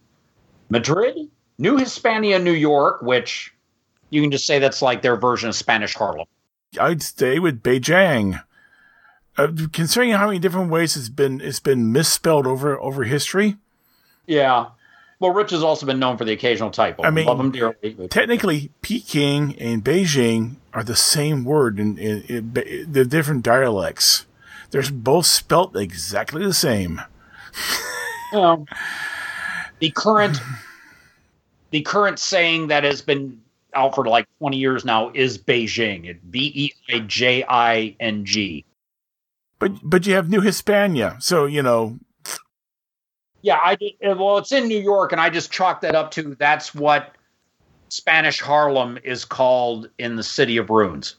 [0.69, 3.53] Madrid, New Hispania, New York, which
[4.09, 6.27] you can just say that's like their version of Spanish Harlem.
[6.79, 8.41] I'd stay with Beijing.
[9.37, 13.57] Uh, considering how many different ways it's been it's been misspelled over over history.
[14.27, 14.67] Yeah.
[15.19, 17.03] Well, Rich has also been known for the occasional typo.
[17.03, 18.07] I mean, love him dearly.
[18.09, 24.25] Technically, Peking and Beijing are the same word in, in, in, Be- they're different dialects.
[24.71, 27.01] They're both spelt exactly the same.
[28.33, 28.65] Well,
[29.79, 30.41] the current
[31.71, 33.41] the current saying that has been
[33.75, 36.05] out for like 20 years now is Beijing.
[36.05, 38.65] It B E I J I N G.
[39.59, 41.99] But but you have New Hispania, so you know
[43.41, 46.35] Yeah, I did, well, it's in New York, and I just chalked that up to
[46.39, 47.15] that's what
[47.89, 51.15] Spanish Harlem is called in the city of ruins.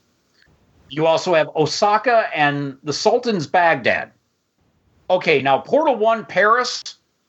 [0.88, 4.12] You also have Osaka and the Sultan's Baghdad.
[5.08, 6.82] Okay, now Portal One, Paris.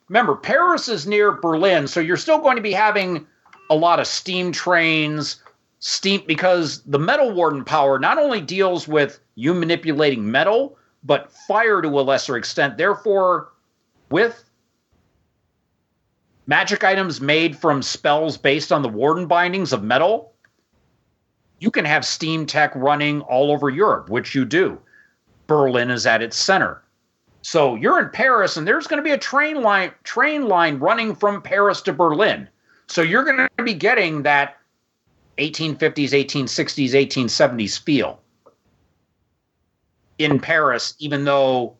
[0.10, 3.28] Remember, Paris is near Berlin, so you're still going to be having
[3.70, 5.42] a lot of steam trains,
[5.80, 11.82] steam because the Metal Warden power not only deals with you manipulating metal, but fire
[11.82, 12.78] to a lesser extent.
[12.78, 13.50] Therefore,
[14.10, 14.44] with
[16.48, 20.34] magic items made from spells based on the warden bindings of metal,
[21.60, 24.80] you can have steam tech running all over Europe, which you do.
[25.48, 26.84] Berlin is at its center.
[27.42, 31.16] So you're in Paris and there's going to be a train line train line running
[31.16, 32.50] from Paris to Berlin.
[32.88, 34.58] So you're going to be getting that
[35.38, 38.20] 1850s, 1860s, 1870s feel.
[40.18, 41.76] in Paris, even though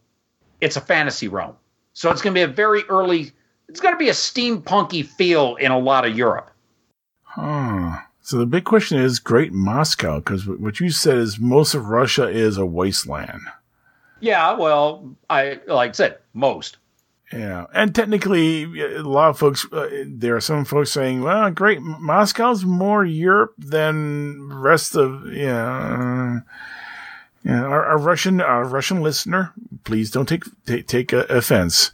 [0.62, 1.56] it's a fantasy realm.
[1.94, 3.32] So it's going to be a very early.
[3.68, 6.52] It's going to be a steampunky feel in a lot of Europe.
[7.24, 7.98] Huh.
[8.22, 12.28] So the big question is Great Moscow, because what you said is most of Russia
[12.28, 13.42] is a wasteland.
[14.20, 16.78] Yeah, well, I like I said, most.
[17.32, 19.66] Yeah, and technically, a lot of folks.
[19.72, 26.40] Uh, there are some folks saying, "Well, great, Moscow's more Europe than rest of yeah."
[27.44, 29.54] yeah, our, our, Russian, our Russian listener,
[29.84, 31.92] please don't take take, take uh, offense.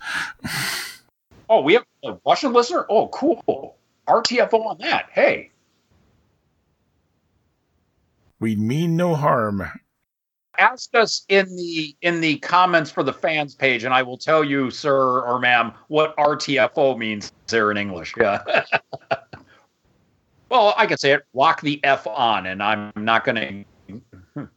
[1.49, 2.85] Oh, we have a Russian listener.
[2.89, 3.75] Oh, cool.
[4.07, 5.09] RTFO on that.
[5.11, 5.51] Hey,
[8.39, 9.63] we mean no harm
[10.57, 14.43] ask us in the in the comments for the fans page, and I will tell
[14.43, 18.13] you, sir or ma'am, what RTFO means there in English.
[18.17, 18.43] Yeah.
[20.49, 21.25] well, I can say it.
[21.33, 23.65] Lock the F on, and I'm not going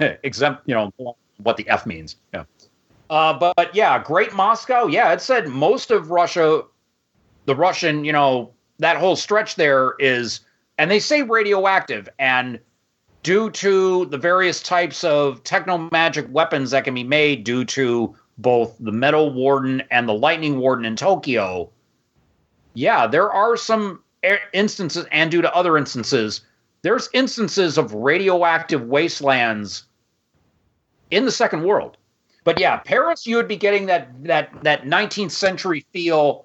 [0.00, 0.62] to exempt.
[0.66, 2.16] You know what the F means.
[2.32, 2.44] Yeah.
[3.10, 4.86] Uh, but, but yeah, Great Moscow.
[4.86, 6.62] Yeah, it said most of Russia,
[7.44, 10.40] the Russian, you know, that whole stretch there is,
[10.78, 12.58] and they say radioactive, and
[13.24, 18.14] due to the various types of techno magic weapons that can be made due to
[18.38, 21.70] both the metal warden and the lightning warden in Tokyo,
[22.74, 24.02] yeah, there are some
[24.52, 26.42] instances, and due to other instances,
[26.82, 29.84] there's instances of radioactive wastelands
[31.10, 31.96] in the second world.
[32.44, 36.44] But yeah, Paris, you would be getting that that that 19th century feel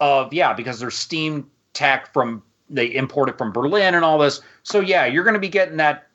[0.00, 4.40] of yeah, because there's steam tech from they import it from Berlin and all this.
[4.62, 6.08] So yeah, you're going to be getting that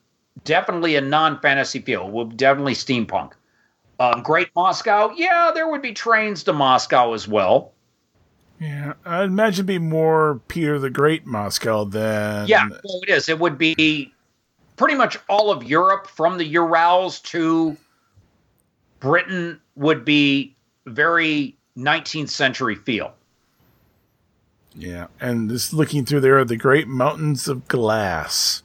[0.43, 2.09] definitely a non-fantasy feel.
[2.09, 3.33] Will definitely steampunk.
[3.99, 7.71] Um, Great Moscow, yeah, there would be trains to Moscow as well.
[8.59, 12.47] Yeah, I'd imagine be more Peter the Great Moscow than.
[12.47, 13.29] Yeah, well, it is.
[13.29, 14.11] It would be
[14.77, 17.77] pretty much all of Europe from the Urals to
[18.99, 23.13] Britain would be very 19th century feel.
[24.75, 28.63] Yeah, and just looking through there, are the Great Mountains of Glass.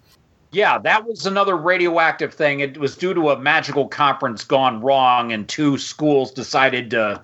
[0.50, 2.60] Yeah, that was another radioactive thing.
[2.60, 7.22] It was due to a magical conference gone wrong, and two schools decided to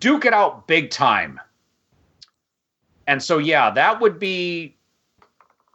[0.00, 1.38] duke it out big time.
[3.06, 4.76] And so, yeah, that would be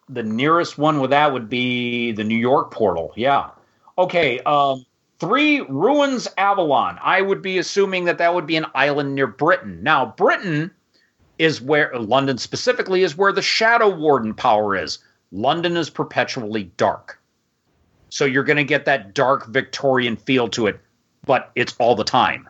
[0.10, 3.14] the nearest one with that would be the New York portal.
[3.16, 3.50] Yeah.
[3.98, 4.40] Okay.
[4.42, 4.86] Um,
[5.20, 6.98] three ruins Avalon.
[7.02, 9.84] I would be assuming that that would be an island near Britain.
[9.84, 10.72] Now, Britain
[11.38, 15.00] is where London specifically is where the Shadow Warden power is.
[15.32, 17.20] London is perpetually dark.
[18.10, 20.80] So you're going to get that dark Victorian feel to it,
[21.26, 22.48] but it's all the time.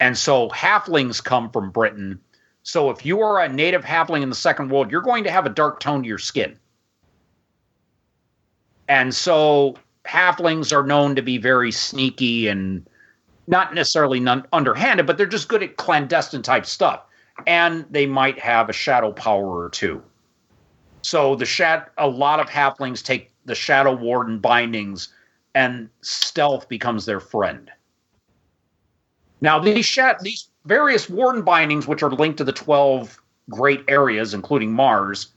[0.00, 2.18] And so halflings come from Britain.
[2.62, 5.46] So if you are a native halfling in the second world, you're going to have
[5.46, 6.58] a dark tone to your skin.
[8.88, 12.88] And so halflings are known to be very sneaky and
[13.46, 17.02] not necessarily non- underhanded, but they're just good at clandestine type stuff.
[17.46, 20.02] And they might have a shadow power or two.
[21.02, 25.08] So the shat a lot of halflings take the Shadow Warden bindings,
[25.54, 27.70] and stealth becomes their friend.
[29.40, 34.34] Now these shat these various Warden bindings, which are linked to the twelve great areas,
[34.34, 35.28] including Mars,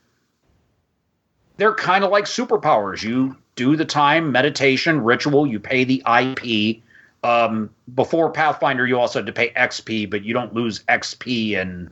[1.57, 3.03] they're kind of like superpowers.
[3.03, 6.81] You do the time, meditation, ritual, you pay the IP.
[7.23, 11.91] Um, before Pathfinder, you also had to pay XP, but you don't lose XP in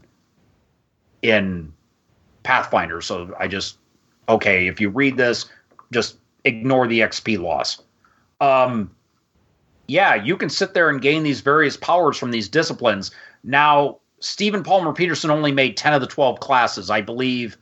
[1.22, 1.72] in
[2.44, 3.02] Pathfinder.
[3.02, 3.78] So I just
[4.28, 5.46] okay, if you read this,
[5.92, 7.82] just ignore the XP loss.
[8.42, 8.92] Um,
[9.88, 13.12] yeah, you can sit there and gain these various powers from these disciplines.
[13.44, 16.90] Now, Stephen Palmer Peterson only made 10 of the 12 classes.
[16.90, 17.58] I believe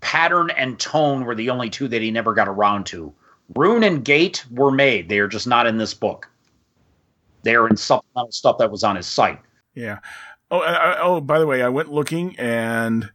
[0.00, 3.12] pattern and tone were the only two that he never got around to.
[3.54, 5.08] Rune and gate were made.
[5.08, 6.28] They are just not in this book.
[7.42, 9.40] They and supplemental stuff that was on his site.
[9.74, 9.98] Yeah.
[10.50, 13.10] Oh, I, oh, by the way, I went looking and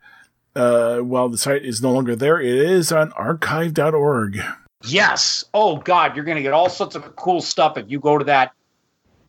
[0.56, 4.40] uh, while the site is no longer there, it is on archive.org.
[4.86, 5.44] Yes.
[5.54, 8.26] Oh, God, you're going to get all sorts of cool stuff if you go to
[8.26, 8.54] that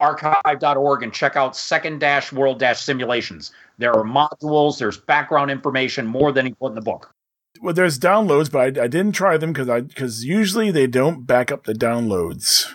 [0.00, 3.52] archive.org and check out second dash world dash simulations.
[3.78, 7.14] There are modules, there's background information, more than he put in the book.
[7.62, 11.26] Well, there's downloads, but I, I didn't try them because I because usually they don't
[11.26, 12.66] back up the downloads.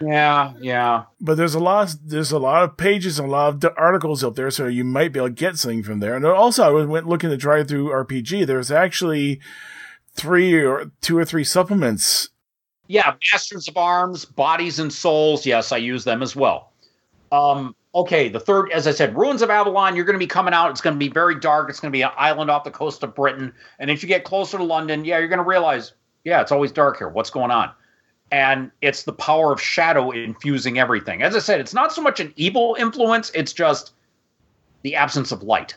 [0.00, 1.04] Yeah, yeah.
[1.20, 1.92] But there's a lot.
[1.92, 4.84] Of, there's a lot of pages and a lot of articles up there, so you
[4.84, 6.14] might be able to get something from there.
[6.14, 8.46] And also, I went looking to try through RPG.
[8.46, 9.40] There's actually
[10.14, 12.30] three or two or three supplements.
[12.88, 15.44] Yeah, Masters of Arms, Bodies and Souls.
[15.44, 16.72] Yes, I use them as well.
[17.32, 19.96] Um, okay, the third, as I said, Ruins of Avalon.
[19.96, 20.70] You're going to be coming out.
[20.70, 21.68] It's going to be very dark.
[21.68, 23.52] It's going to be an island off the coast of Britain.
[23.78, 25.94] And if you get closer to London, yeah, you're going to realize,
[26.24, 27.08] yeah, it's always dark here.
[27.08, 27.72] What's going on?
[28.30, 31.22] And it's the power of shadow infusing everything.
[31.22, 33.92] As I said, it's not so much an evil influence, it's just
[34.82, 35.76] the absence of light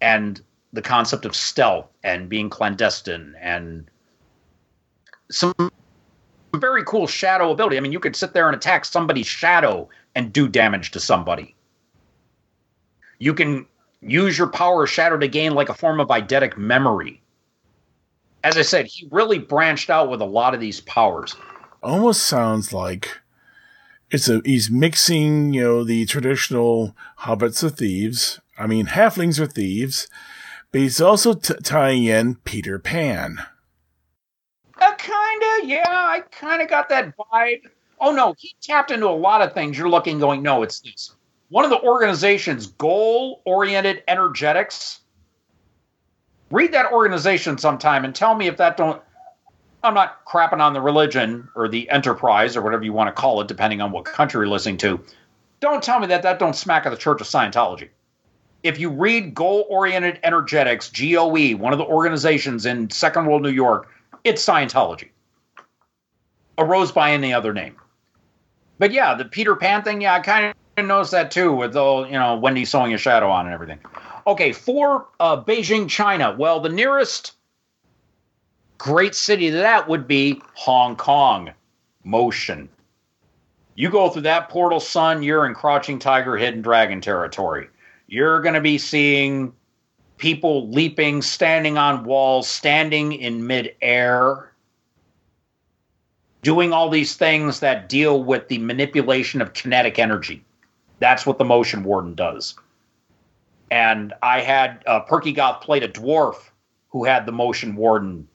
[0.00, 0.40] and
[0.72, 3.88] the concept of stealth and being clandestine and
[5.30, 5.54] some
[6.54, 7.76] very cool shadow ability.
[7.76, 11.54] I mean, you could sit there and attack somebody's shadow and do damage to somebody.
[13.18, 13.66] You can
[14.00, 17.20] use your power of shadow to gain like a form of eidetic memory.
[18.44, 21.34] As I said, he really branched out with a lot of these powers.
[21.82, 23.18] Almost sounds like
[24.10, 28.40] it's a he's mixing, you know, the traditional hobbits of thieves.
[28.58, 30.08] I mean, halflings are thieves,
[30.70, 33.38] but he's also t- tying in Peter Pan.
[34.78, 35.82] Uh, kind of, yeah.
[35.86, 37.62] I kind of got that vibe.
[37.98, 39.78] Oh no, he tapped into a lot of things.
[39.78, 41.14] You're looking, going, no, it's this.
[41.48, 45.00] One of the organizations, Goal Oriented Energetics.
[46.50, 49.00] Read that organization sometime and tell me if that don't.
[49.82, 53.40] I'm not crapping on the religion or the enterprise or whatever you want to call
[53.42, 54.98] it, depending on what country you're listening to.
[55.60, 57.88] Don't tell me that that don't smack of the Church of Scientology.
[58.62, 63.50] If you read Goal Oriented Energetics, GOE, one of the organizations in Second World New
[63.50, 63.90] York,
[64.24, 65.10] it's Scientology.
[66.56, 67.76] Arose by any other name.
[68.78, 72.06] But yeah, the Peter Pan thing, yeah, I kind of noticed that too, with all,
[72.06, 73.80] you know, Wendy sewing a shadow on and everything.
[74.26, 77.32] Okay, for uh, Beijing, China, well, the nearest
[78.78, 81.50] great city to that would be Hong Kong.
[82.04, 82.68] Motion.
[83.74, 87.68] You go through that portal, son, you're in Crouching Tiger, Hidden Dragon territory.
[88.06, 89.52] You're going to be seeing
[90.18, 94.52] people leaping, standing on walls, standing in midair,
[96.42, 100.44] doing all these things that deal with the manipulation of kinetic energy.
[101.00, 102.54] That's what the motion warden does.
[103.74, 106.36] And I had uh, Perky Goth played a dwarf
[106.90, 108.28] who had the motion warden.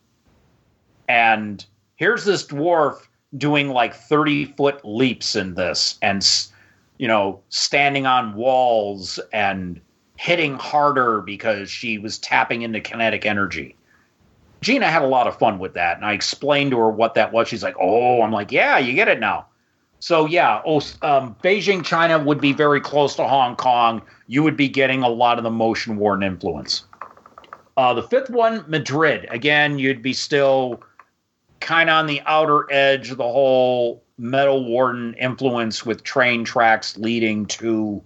[1.08, 1.66] And
[1.96, 6.28] here's this dwarf doing like 30 foot leaps in this and,
[6.98, 9.80] you know, standing on walls and
[10.18, 13.78] hitting harder because she was tapping into kinetic energy.
[14.60, 17.32] Gina had a lot of fun with that, and I explained to her what that
[17.32, 17.48] was.
[17.48, 19.46] She's like, "Oh," I'm like, "Yeah, you get it now."
[20.00, 24.02] So yeah, oh, um, Beijing, China would be very close to Hong Kong.
[24.28, 26.84] You would be getting a lot of the motion warden influence.
[27.76, 29.28] Uh, the fifth one, Madrid.
[29.30, 30.82] Again, you'd be still
[31.60, 36.98] kind of on the outer edge of the whole metal warden influence with train tracks
[36.98, 38.02] leading to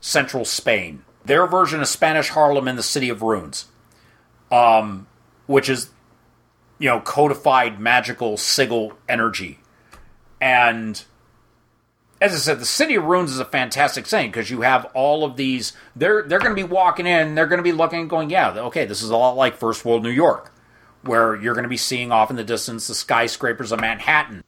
[0.00, 3.66] central Spain their version of Spanish Harlem in the City of Runes,
[4.50, 5.06] um,
[5.46, 5.90] which is,
[6.78, 9.58] you know, codified magical sigil energy.
[10.40, 11.02] And
[12.22, 15.24] as I said, the City of Runes is a fantastic thing because you have all
[15.24, 15.72] of these.
[15.96, 17.34] They're they're going to be walking in.
[17.34, 19.84] They're going to be looking and going, yeah, okay, this is a lot like First
[19.84, 20.52] World New York,
[21.02, 24.44] where you're going to be seeing off in the distance the skyscrapers of Manhattan.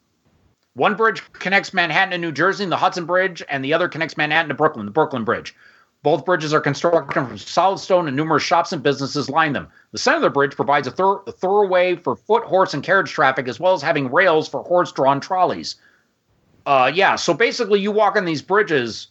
[0.75, 4.51] One bridge connects Manhattan to New Jersey, the Hudson Bridge, and the other connects Manhattan
[4.51, 5.55] to Brooklyn, the Brooklyn Bridge.
[6.05, 9.69] Both bridges are constructed from solid stone and numerous shops and businesses line them.
[9.91, 13.11] The center of the bridge provides a, thor- a thoroughway for foot, horse, and carriage
[13.11, 15.77] traffic, as well as having rails for horse drawn trolleys.
[16.67, 19.09] Uh, yeah, so basically, you walk on these bridges.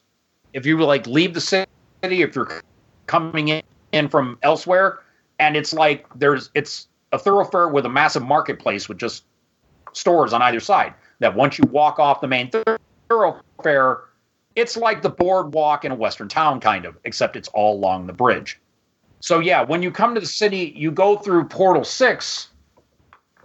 [0.53, 1.67] If you like leave the city,
[2.01, 2.61] if you're
[3.07, 4.99] coming in, in from elsewhere,
[5.39, 9.25] and it's like there's it's a thoroughfare with a massive marketplace with just
[9.93, 10.93] stores on either side.
[11.19, 12.51] That once you walk off the main
[13.09, 14.01] thoroughfare,
[14.55, 18.13] it's like the boardwalk in a western town kind of except it's all along the
[18.13, 18.59] bridge
[19.19, 22.49] so yeah when you come to the city you go through portal 6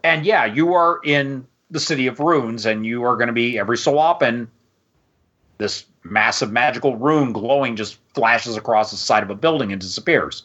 [0.05, 3.59] and yeah you are in the city of runes and you are going to be
[3.59, 4.51] every so often
[5.59, 10.45] this massive magical rune glowing just flashes across the side of a building and disappears.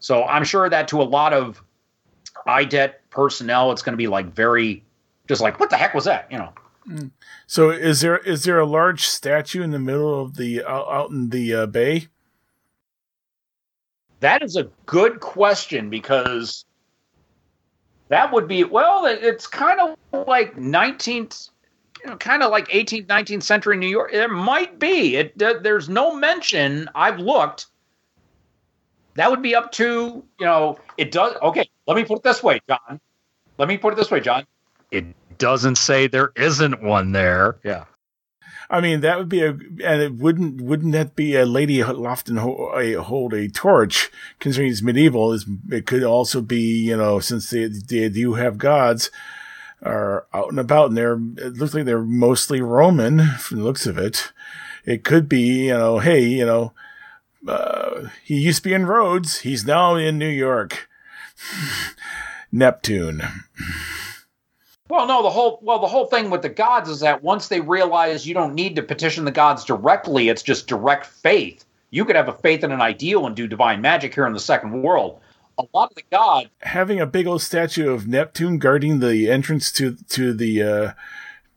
[0.00, 1.62] So i'm sure that to a lot of
[2.46, 4.84] IDET personnel it's going to be like very
[5.28, 6.30] just like what the heck was that?
[6.32, 6.52] You know?
[7.46, 11.10] So is there is there a large statue in the middle of the out, out
[11.10, 12.08] in the uh, bay?
[14.20, 16.64] That is a good question because
[18.08, 21.50] that would be well it's kind of like 19th
[22.02, 24.12] you know, kind of like 18th 19th century New York.
[24.12, 25.16] There might be.
[25.16, 26.88] It there's no mention.
[26.94, 27.66] I've looked.
[29.14, 32.42] That would be up to you know it does okay let me put it this
[32.42, 33.00] way John.
[33.58, 34.46] Let me put it this way John.
[34.90, 35.06] It
[35.38, 37.58] doesn't say there isn't one there.
[37.64, 37.84] Yeah.
[38.70, 42.36] I mean, that would be a, and it wouldn't, wouldn't that be a lady often
[42.36, 44.10] hold a torch,
[44.40, 45.36] considering it's medieval?
[45.70, 49.10] It could also be, you know, since they, they do have gods,
[49.82, 53.86] are out and about and they're, it looks like they're mostly Roman from the looks
[53.86, 54.32] of it.
[54.84, 56.72] It could be, you know, hey, you know,
[57.46, 59.40] uh, he used to be in Rhodes.
[59.40, 60.88] He's now in New York.
[62.52, 63.22] Neptune.
[64.90, 67.60] Well, no, the whole well, the whole thing with the gods is that once they
[67.60, 71.64] realize you don't need to petition the gods directly, it's just direct faith.
[71.90, 74.40] You could have a faith in an ideal and do divine magic here in the
[74.40, 75.20] second world.
[75.58, 79.72] A lot of the gods Having a big old statue of Neptune guarding the entrance
[79.72, 80.92] to to the uh,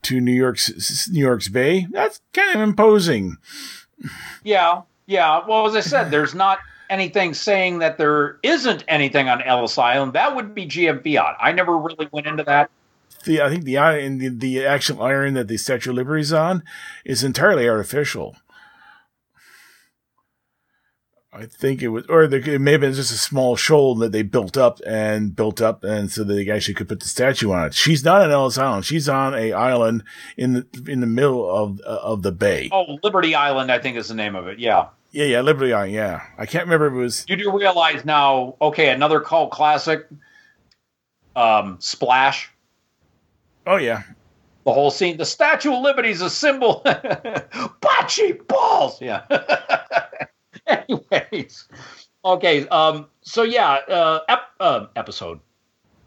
[0.02, 3.36] to New York's New York's Bay, that's kind of imposing.
[4.42, 5.40] Yeah, yeah.
[5.46, 6.58] Well, as I said, there's not
[6.90, 10.12] anything saying that there isn't anything on Ellis Island.
[10.12, 11.36] That would be GM Fiat.
[11.40, 12.70] I never really went into that.
[13.24, 16.32] The I think the iron the, the actual iron that the Statue of Liberty is
[16.32, 16.62] on
[17.04, 18.36] is entirely artificial.
[21.34, 24.20] I think it was, or it may have been just a small shoal that they
[24.20, 27.68] built up and built up, and so that they actually could put the statue on
[27.68, 27.74] it.
[27.74, 30.04] She's not on Ellis Island; she's on a island
[30.36, 32.68] in the in the middle of of the bay.
[32.70, 34.58] Oh, Liberty Island, I think is the name of it.
[34.58, 34.88] Yeah.
[35.10, 35.94] Yeah, yeah, Liberty Island.
[35.94, 37.24] Yeah, I can't remember if it was.
[37.26, 40.06] You do realize now, okay, another cult classic,
[41.34, 42.51] um, Splash.
[43.66, 44.02] Oh yeah,
[44.64, 45.16] The whole scene.
[45.16, 46.82] The Statue of Liberty is a symbol.
[46.84, 49.00] Bocce balls.
[49.00, 49.22] Yeah.
[50.66, 51.68] Anyways,
[52.24, 52.66] okay.
[52.68, 53.06] Um.
[53.22, 53.74] So yeah.
[53.88, 54.20] Uh.
[54.28, 54.86] Ep- uh.
[54.96, 55.40] Episode.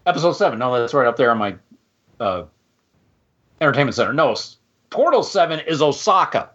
[0.05, 0.59] Episode seven.
[0.59, 1.55] No, that's right up there on my,
[2.19, 2.43] uh,
[3.59, 4.13] entertainment center.
[4.13, 4.35] No,
[4.91, 6.51] Portal seven is Osaka.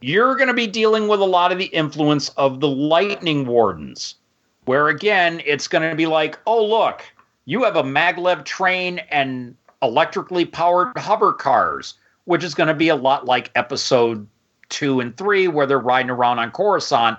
[0.00, 4.16] You're going to be dealing with a lot of the influence of the Lightning Wardens,
[4.64, 7.02] where again, it's going to be like, oh look,
[7.46, 9.54] you have a maglev train and
[9.84, 14.26] electrically powered hover cars, which is going to be a lot like episode
[14.68, 17.18] two and three, where they're riding around on Coruscant,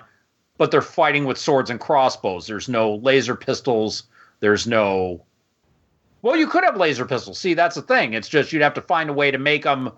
[0.58, 2.46] but they're fighting with swords and crossbows.
[2.46, 4.04] There's no laser pistols.
[4.40, 5.24] There's no.
[6.22, 7.38] Well, you could have laser pistols.
[7.38, 8.14] See, that's the thing.
[8.14, 9.92] It's just you'd have to find a way to make them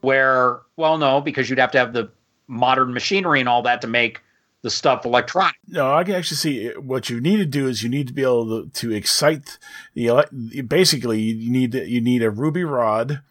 [0.00, 2.10] where, well, no, because you'd have to have the
[2.48, 4.20] modern machinery and all that to make
[4.62, 5.56] the stuff electronic.
[5.66, 8.22] no, I can actually see what you need to do is you need to be
[8.22, 9.58] able to, to excite
[9.94, 10.24] the
[10.66, 13.22] basically you need you need a ruby rod.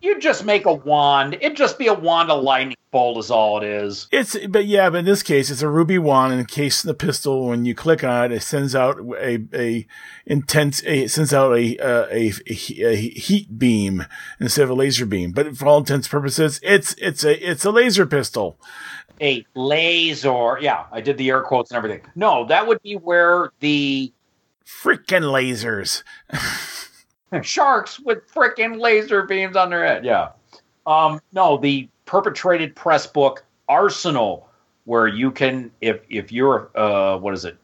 [0.00, 1.34] You just make a wand.
[1.40, 4.06] It'd just be a wand of lightning bolt, is all it is.
[4.12, 7.48] It's but yeah, but in this case, it's a ruby wand encased in the pistol.
[7.48, 9.86] When you click on it, it sends out a a
[10.26, 14.06] intense a, it sends out a, a a a heat beam
[14.38, 15.32] instead of a laser beam.
[15.32, 18.58] But for all intents and purposes, it's it's a it's a laser pistol.
[19.20, 20.58] A laser.
[20.60, 22.02] Yeah, I did the air quotes and everything.
[22.14, 24.12] No, that would be where the
[24.68, 26.04] Freaking lasers!
[27.42, 30.04] sharks with freaking laser beams on their head.
[30.04, 30.30] Yeah.
[30.86, 34.48] Um, no, the perpetrated press book Arsenal,
[34.84, 37.56] where you can, if if you're, uh, what is it,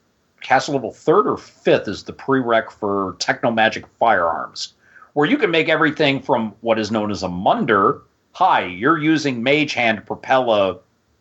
[0.42, 4.74] castle level third or fifth is the prereq for techno magic firearms,
[5.14, 8.02] where you can make everything from what is known as a munder.
[8.32, 10.78] Hi, you're using mage hand to propel a,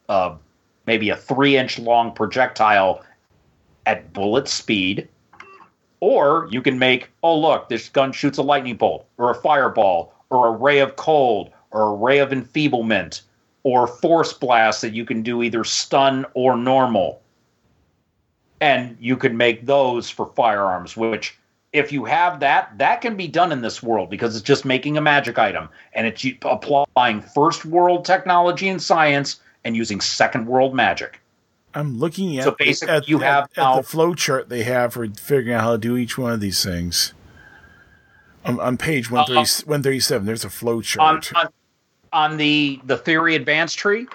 [0.10, 0.36] uh,
[0.86, 3.02] maybe a three inch long projectile
[3.86, 5.08] at bullet speed.
[6.06, 10.14] Or you can make, oh, look, this gun shoots a lightning bolt, or a fireball,
[10.30, 13.22] or a ray of cold, or a ray of enfeeblement,
[13.64, 17.22] or force blast that you can do either stun or normal.
[18.60, 21.38] And you can make those for firearms, which,
[21.72, 24.98] if you have that, that can be done in this world because it's just making
[24.98, 30.76] a magic item and it's applying first world technology and science and using second world
[30.76, 31.22] magic.
[31.76, 34.64] I'm looking at So basically at, you at- have at now- the flow chart they
[34.64, 37.14] have for figuring out how to do each one of these things.
[38.46, 41.34] On, on page 130, 137, there's a flow on, chart.
[41.36, 41.48] on
[42.12, 44.06] on the the theory advanced tree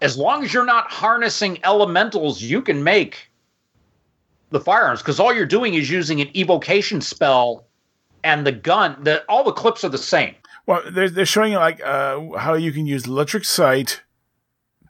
[0.00, 3.30] as long as you're not harnessing elementals you can make
[4.50, 7.66] the firearms because all you're doing is using an evocation spell
[8.24, 10.34] and the gun the all the clips are the same
[10.66, 14.02] Well, they're, they're showing you like uh, how you can use electric sight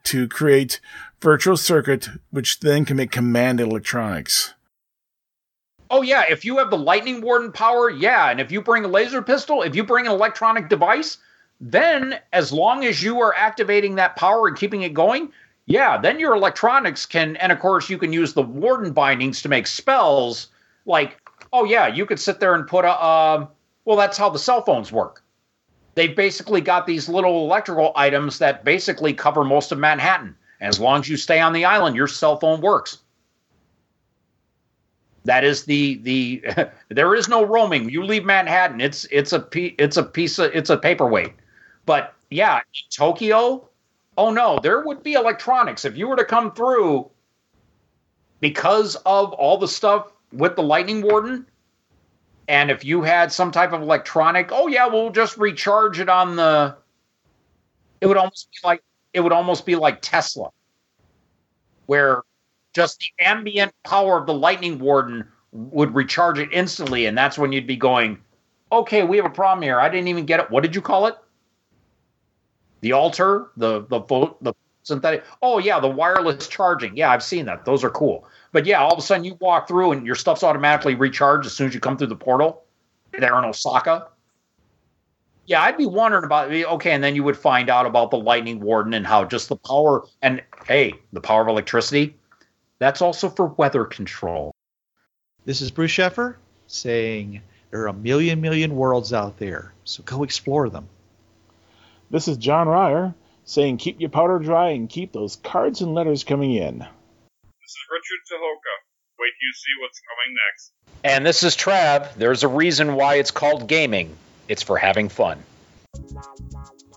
[0.05, 0.81] to create
[1.21, 4.55] virtual circuit, which then can make command electronics.
[5.91, 8.89] oh yeah if you have the lightning warden power yeah and if you bring a
[8.89, 11.19] laser pistol if you bring an electronic device
[11.61, 15.31] then as long as you are activating that power and keeping it going
[15.67, 19.49] yeah then your electronics can and of course you can use the warden bindings to
[19.49, 20.49] make spells
[20.87, 21.19] like
[21.53, 23.49] oh yeah you could sit there and put a um
[23.85, 25.23] well that's how the cell phones work
[25.95, 31.01] they've basically got these little electrical items that basically cover most of manhattan as long
[31.01, 32.99] as you stay on the island your cell phone works.
[35.25, 36.45] That is the the
[36.89, 37.91] there is no roaming.
[37.91, 39.47] You leave manhattan it's it's a
[39.83, 41.33] it's a piece of it's a paperweight.
[41.85, 43.69] But yeah tokyo
[44.19, 45.85] oh no there would be electronics.
[45.85, 47.11] If you were to come through
[48.41, 51.47] because of all the stuff with the lightning warden
[52.49, 56.37] and if you had some type of electronic oh yeah we'll just recharge it on
[56.37, 56.77] the
[58.01, 58.83] it would almost be like
[59.17, 60.51] it would almost be like tesla
[61.87, 62.23] where
[62.75, 67.51] just the ambient power of the lightning warden would recharge it instantly, and that's when
[67.51, 68.19] you'd be going,
[68.71, 69.81] "Okay, we have a problem here.
[69.81, 70.51] I didn't even get it.
[70.51, 71.17] What did you call it?
[72.83, 74.01] The altar, the the
[74.43, 74.53] the
[74.83, 75.25] synthetic.
[75.41, 76.97] Oh yeah, the wireless charging.
[76.97, 77.65] Yeah, I've seen that.
[77.65, 78.29] Those are cool.
[78.53, 81.55] But yeah, all of a sudden you walk through and your stuff's automatically recharged as
[81.55, 82.65] soon as you come through the portal
[83.19, 84.09] there in Osaka.
[85.47, 88.61] Yeah, I'd be wondering about okay, and then you would find out about the lightning
[88.61, 92.17] warden and how just the power and hey, the power of electricity.
[92.79, 94.53] That's also for weather control.
[95.45, 96.37] This is Bruce Sheffer
[96.67, 100.89] saying there are a million million worlds out there, so go explore them.
[102.11, 106.25] This is John Ryer saying keep your powder dry and keep those cards and letters
[106.25, 106.79] coming in.
[106.79, 108.75] This is Richard Tucholka.
[109.19, 110.73] Wait till you see what's coming next.
[111.05, 112.15] And this is Trav.
[112.15, 114.17] There's a reason why it's called gaming.
[114.49, 115.43] It's for having fun.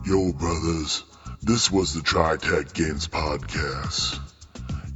[0.04, 1.04] Yo, brothers.
[1.42, 4.18] This was the Tri Tac Games Podcast.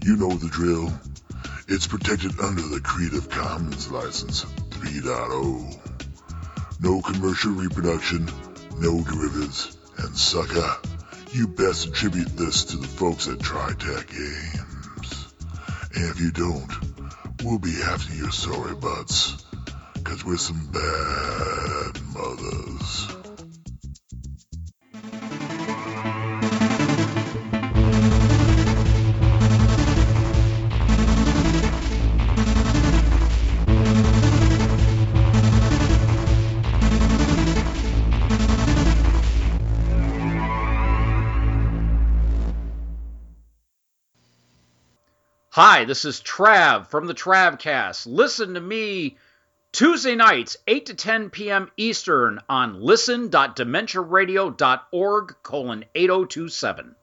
[0.05, 0.93] You know the drill.
[1.69, 5.81] It's protected under the Creative Commons License 3.0.
[6.81, 8.27] No commercial reproduction,
[8.79, 10.77] no derivatives, and sucker,
[11.33, 15.33] you best attribute this to the folks at Tri Tac Games.
[15.95, 16.71] And if you don't,
[17.43, 19.45] we'll be after your sorry butts,
[20.05, 23.09] cause we're some bad mothers.
[45.51, 48.07] Hi, this is Trav from the Travcast.
[48.07, 49.17] Listen to me
[49.75, 51.69] Tuesday nights, 8 to 10 p.m.
[51.77, 56.95] Eastern on listen.dementiaradio.org colon 8027.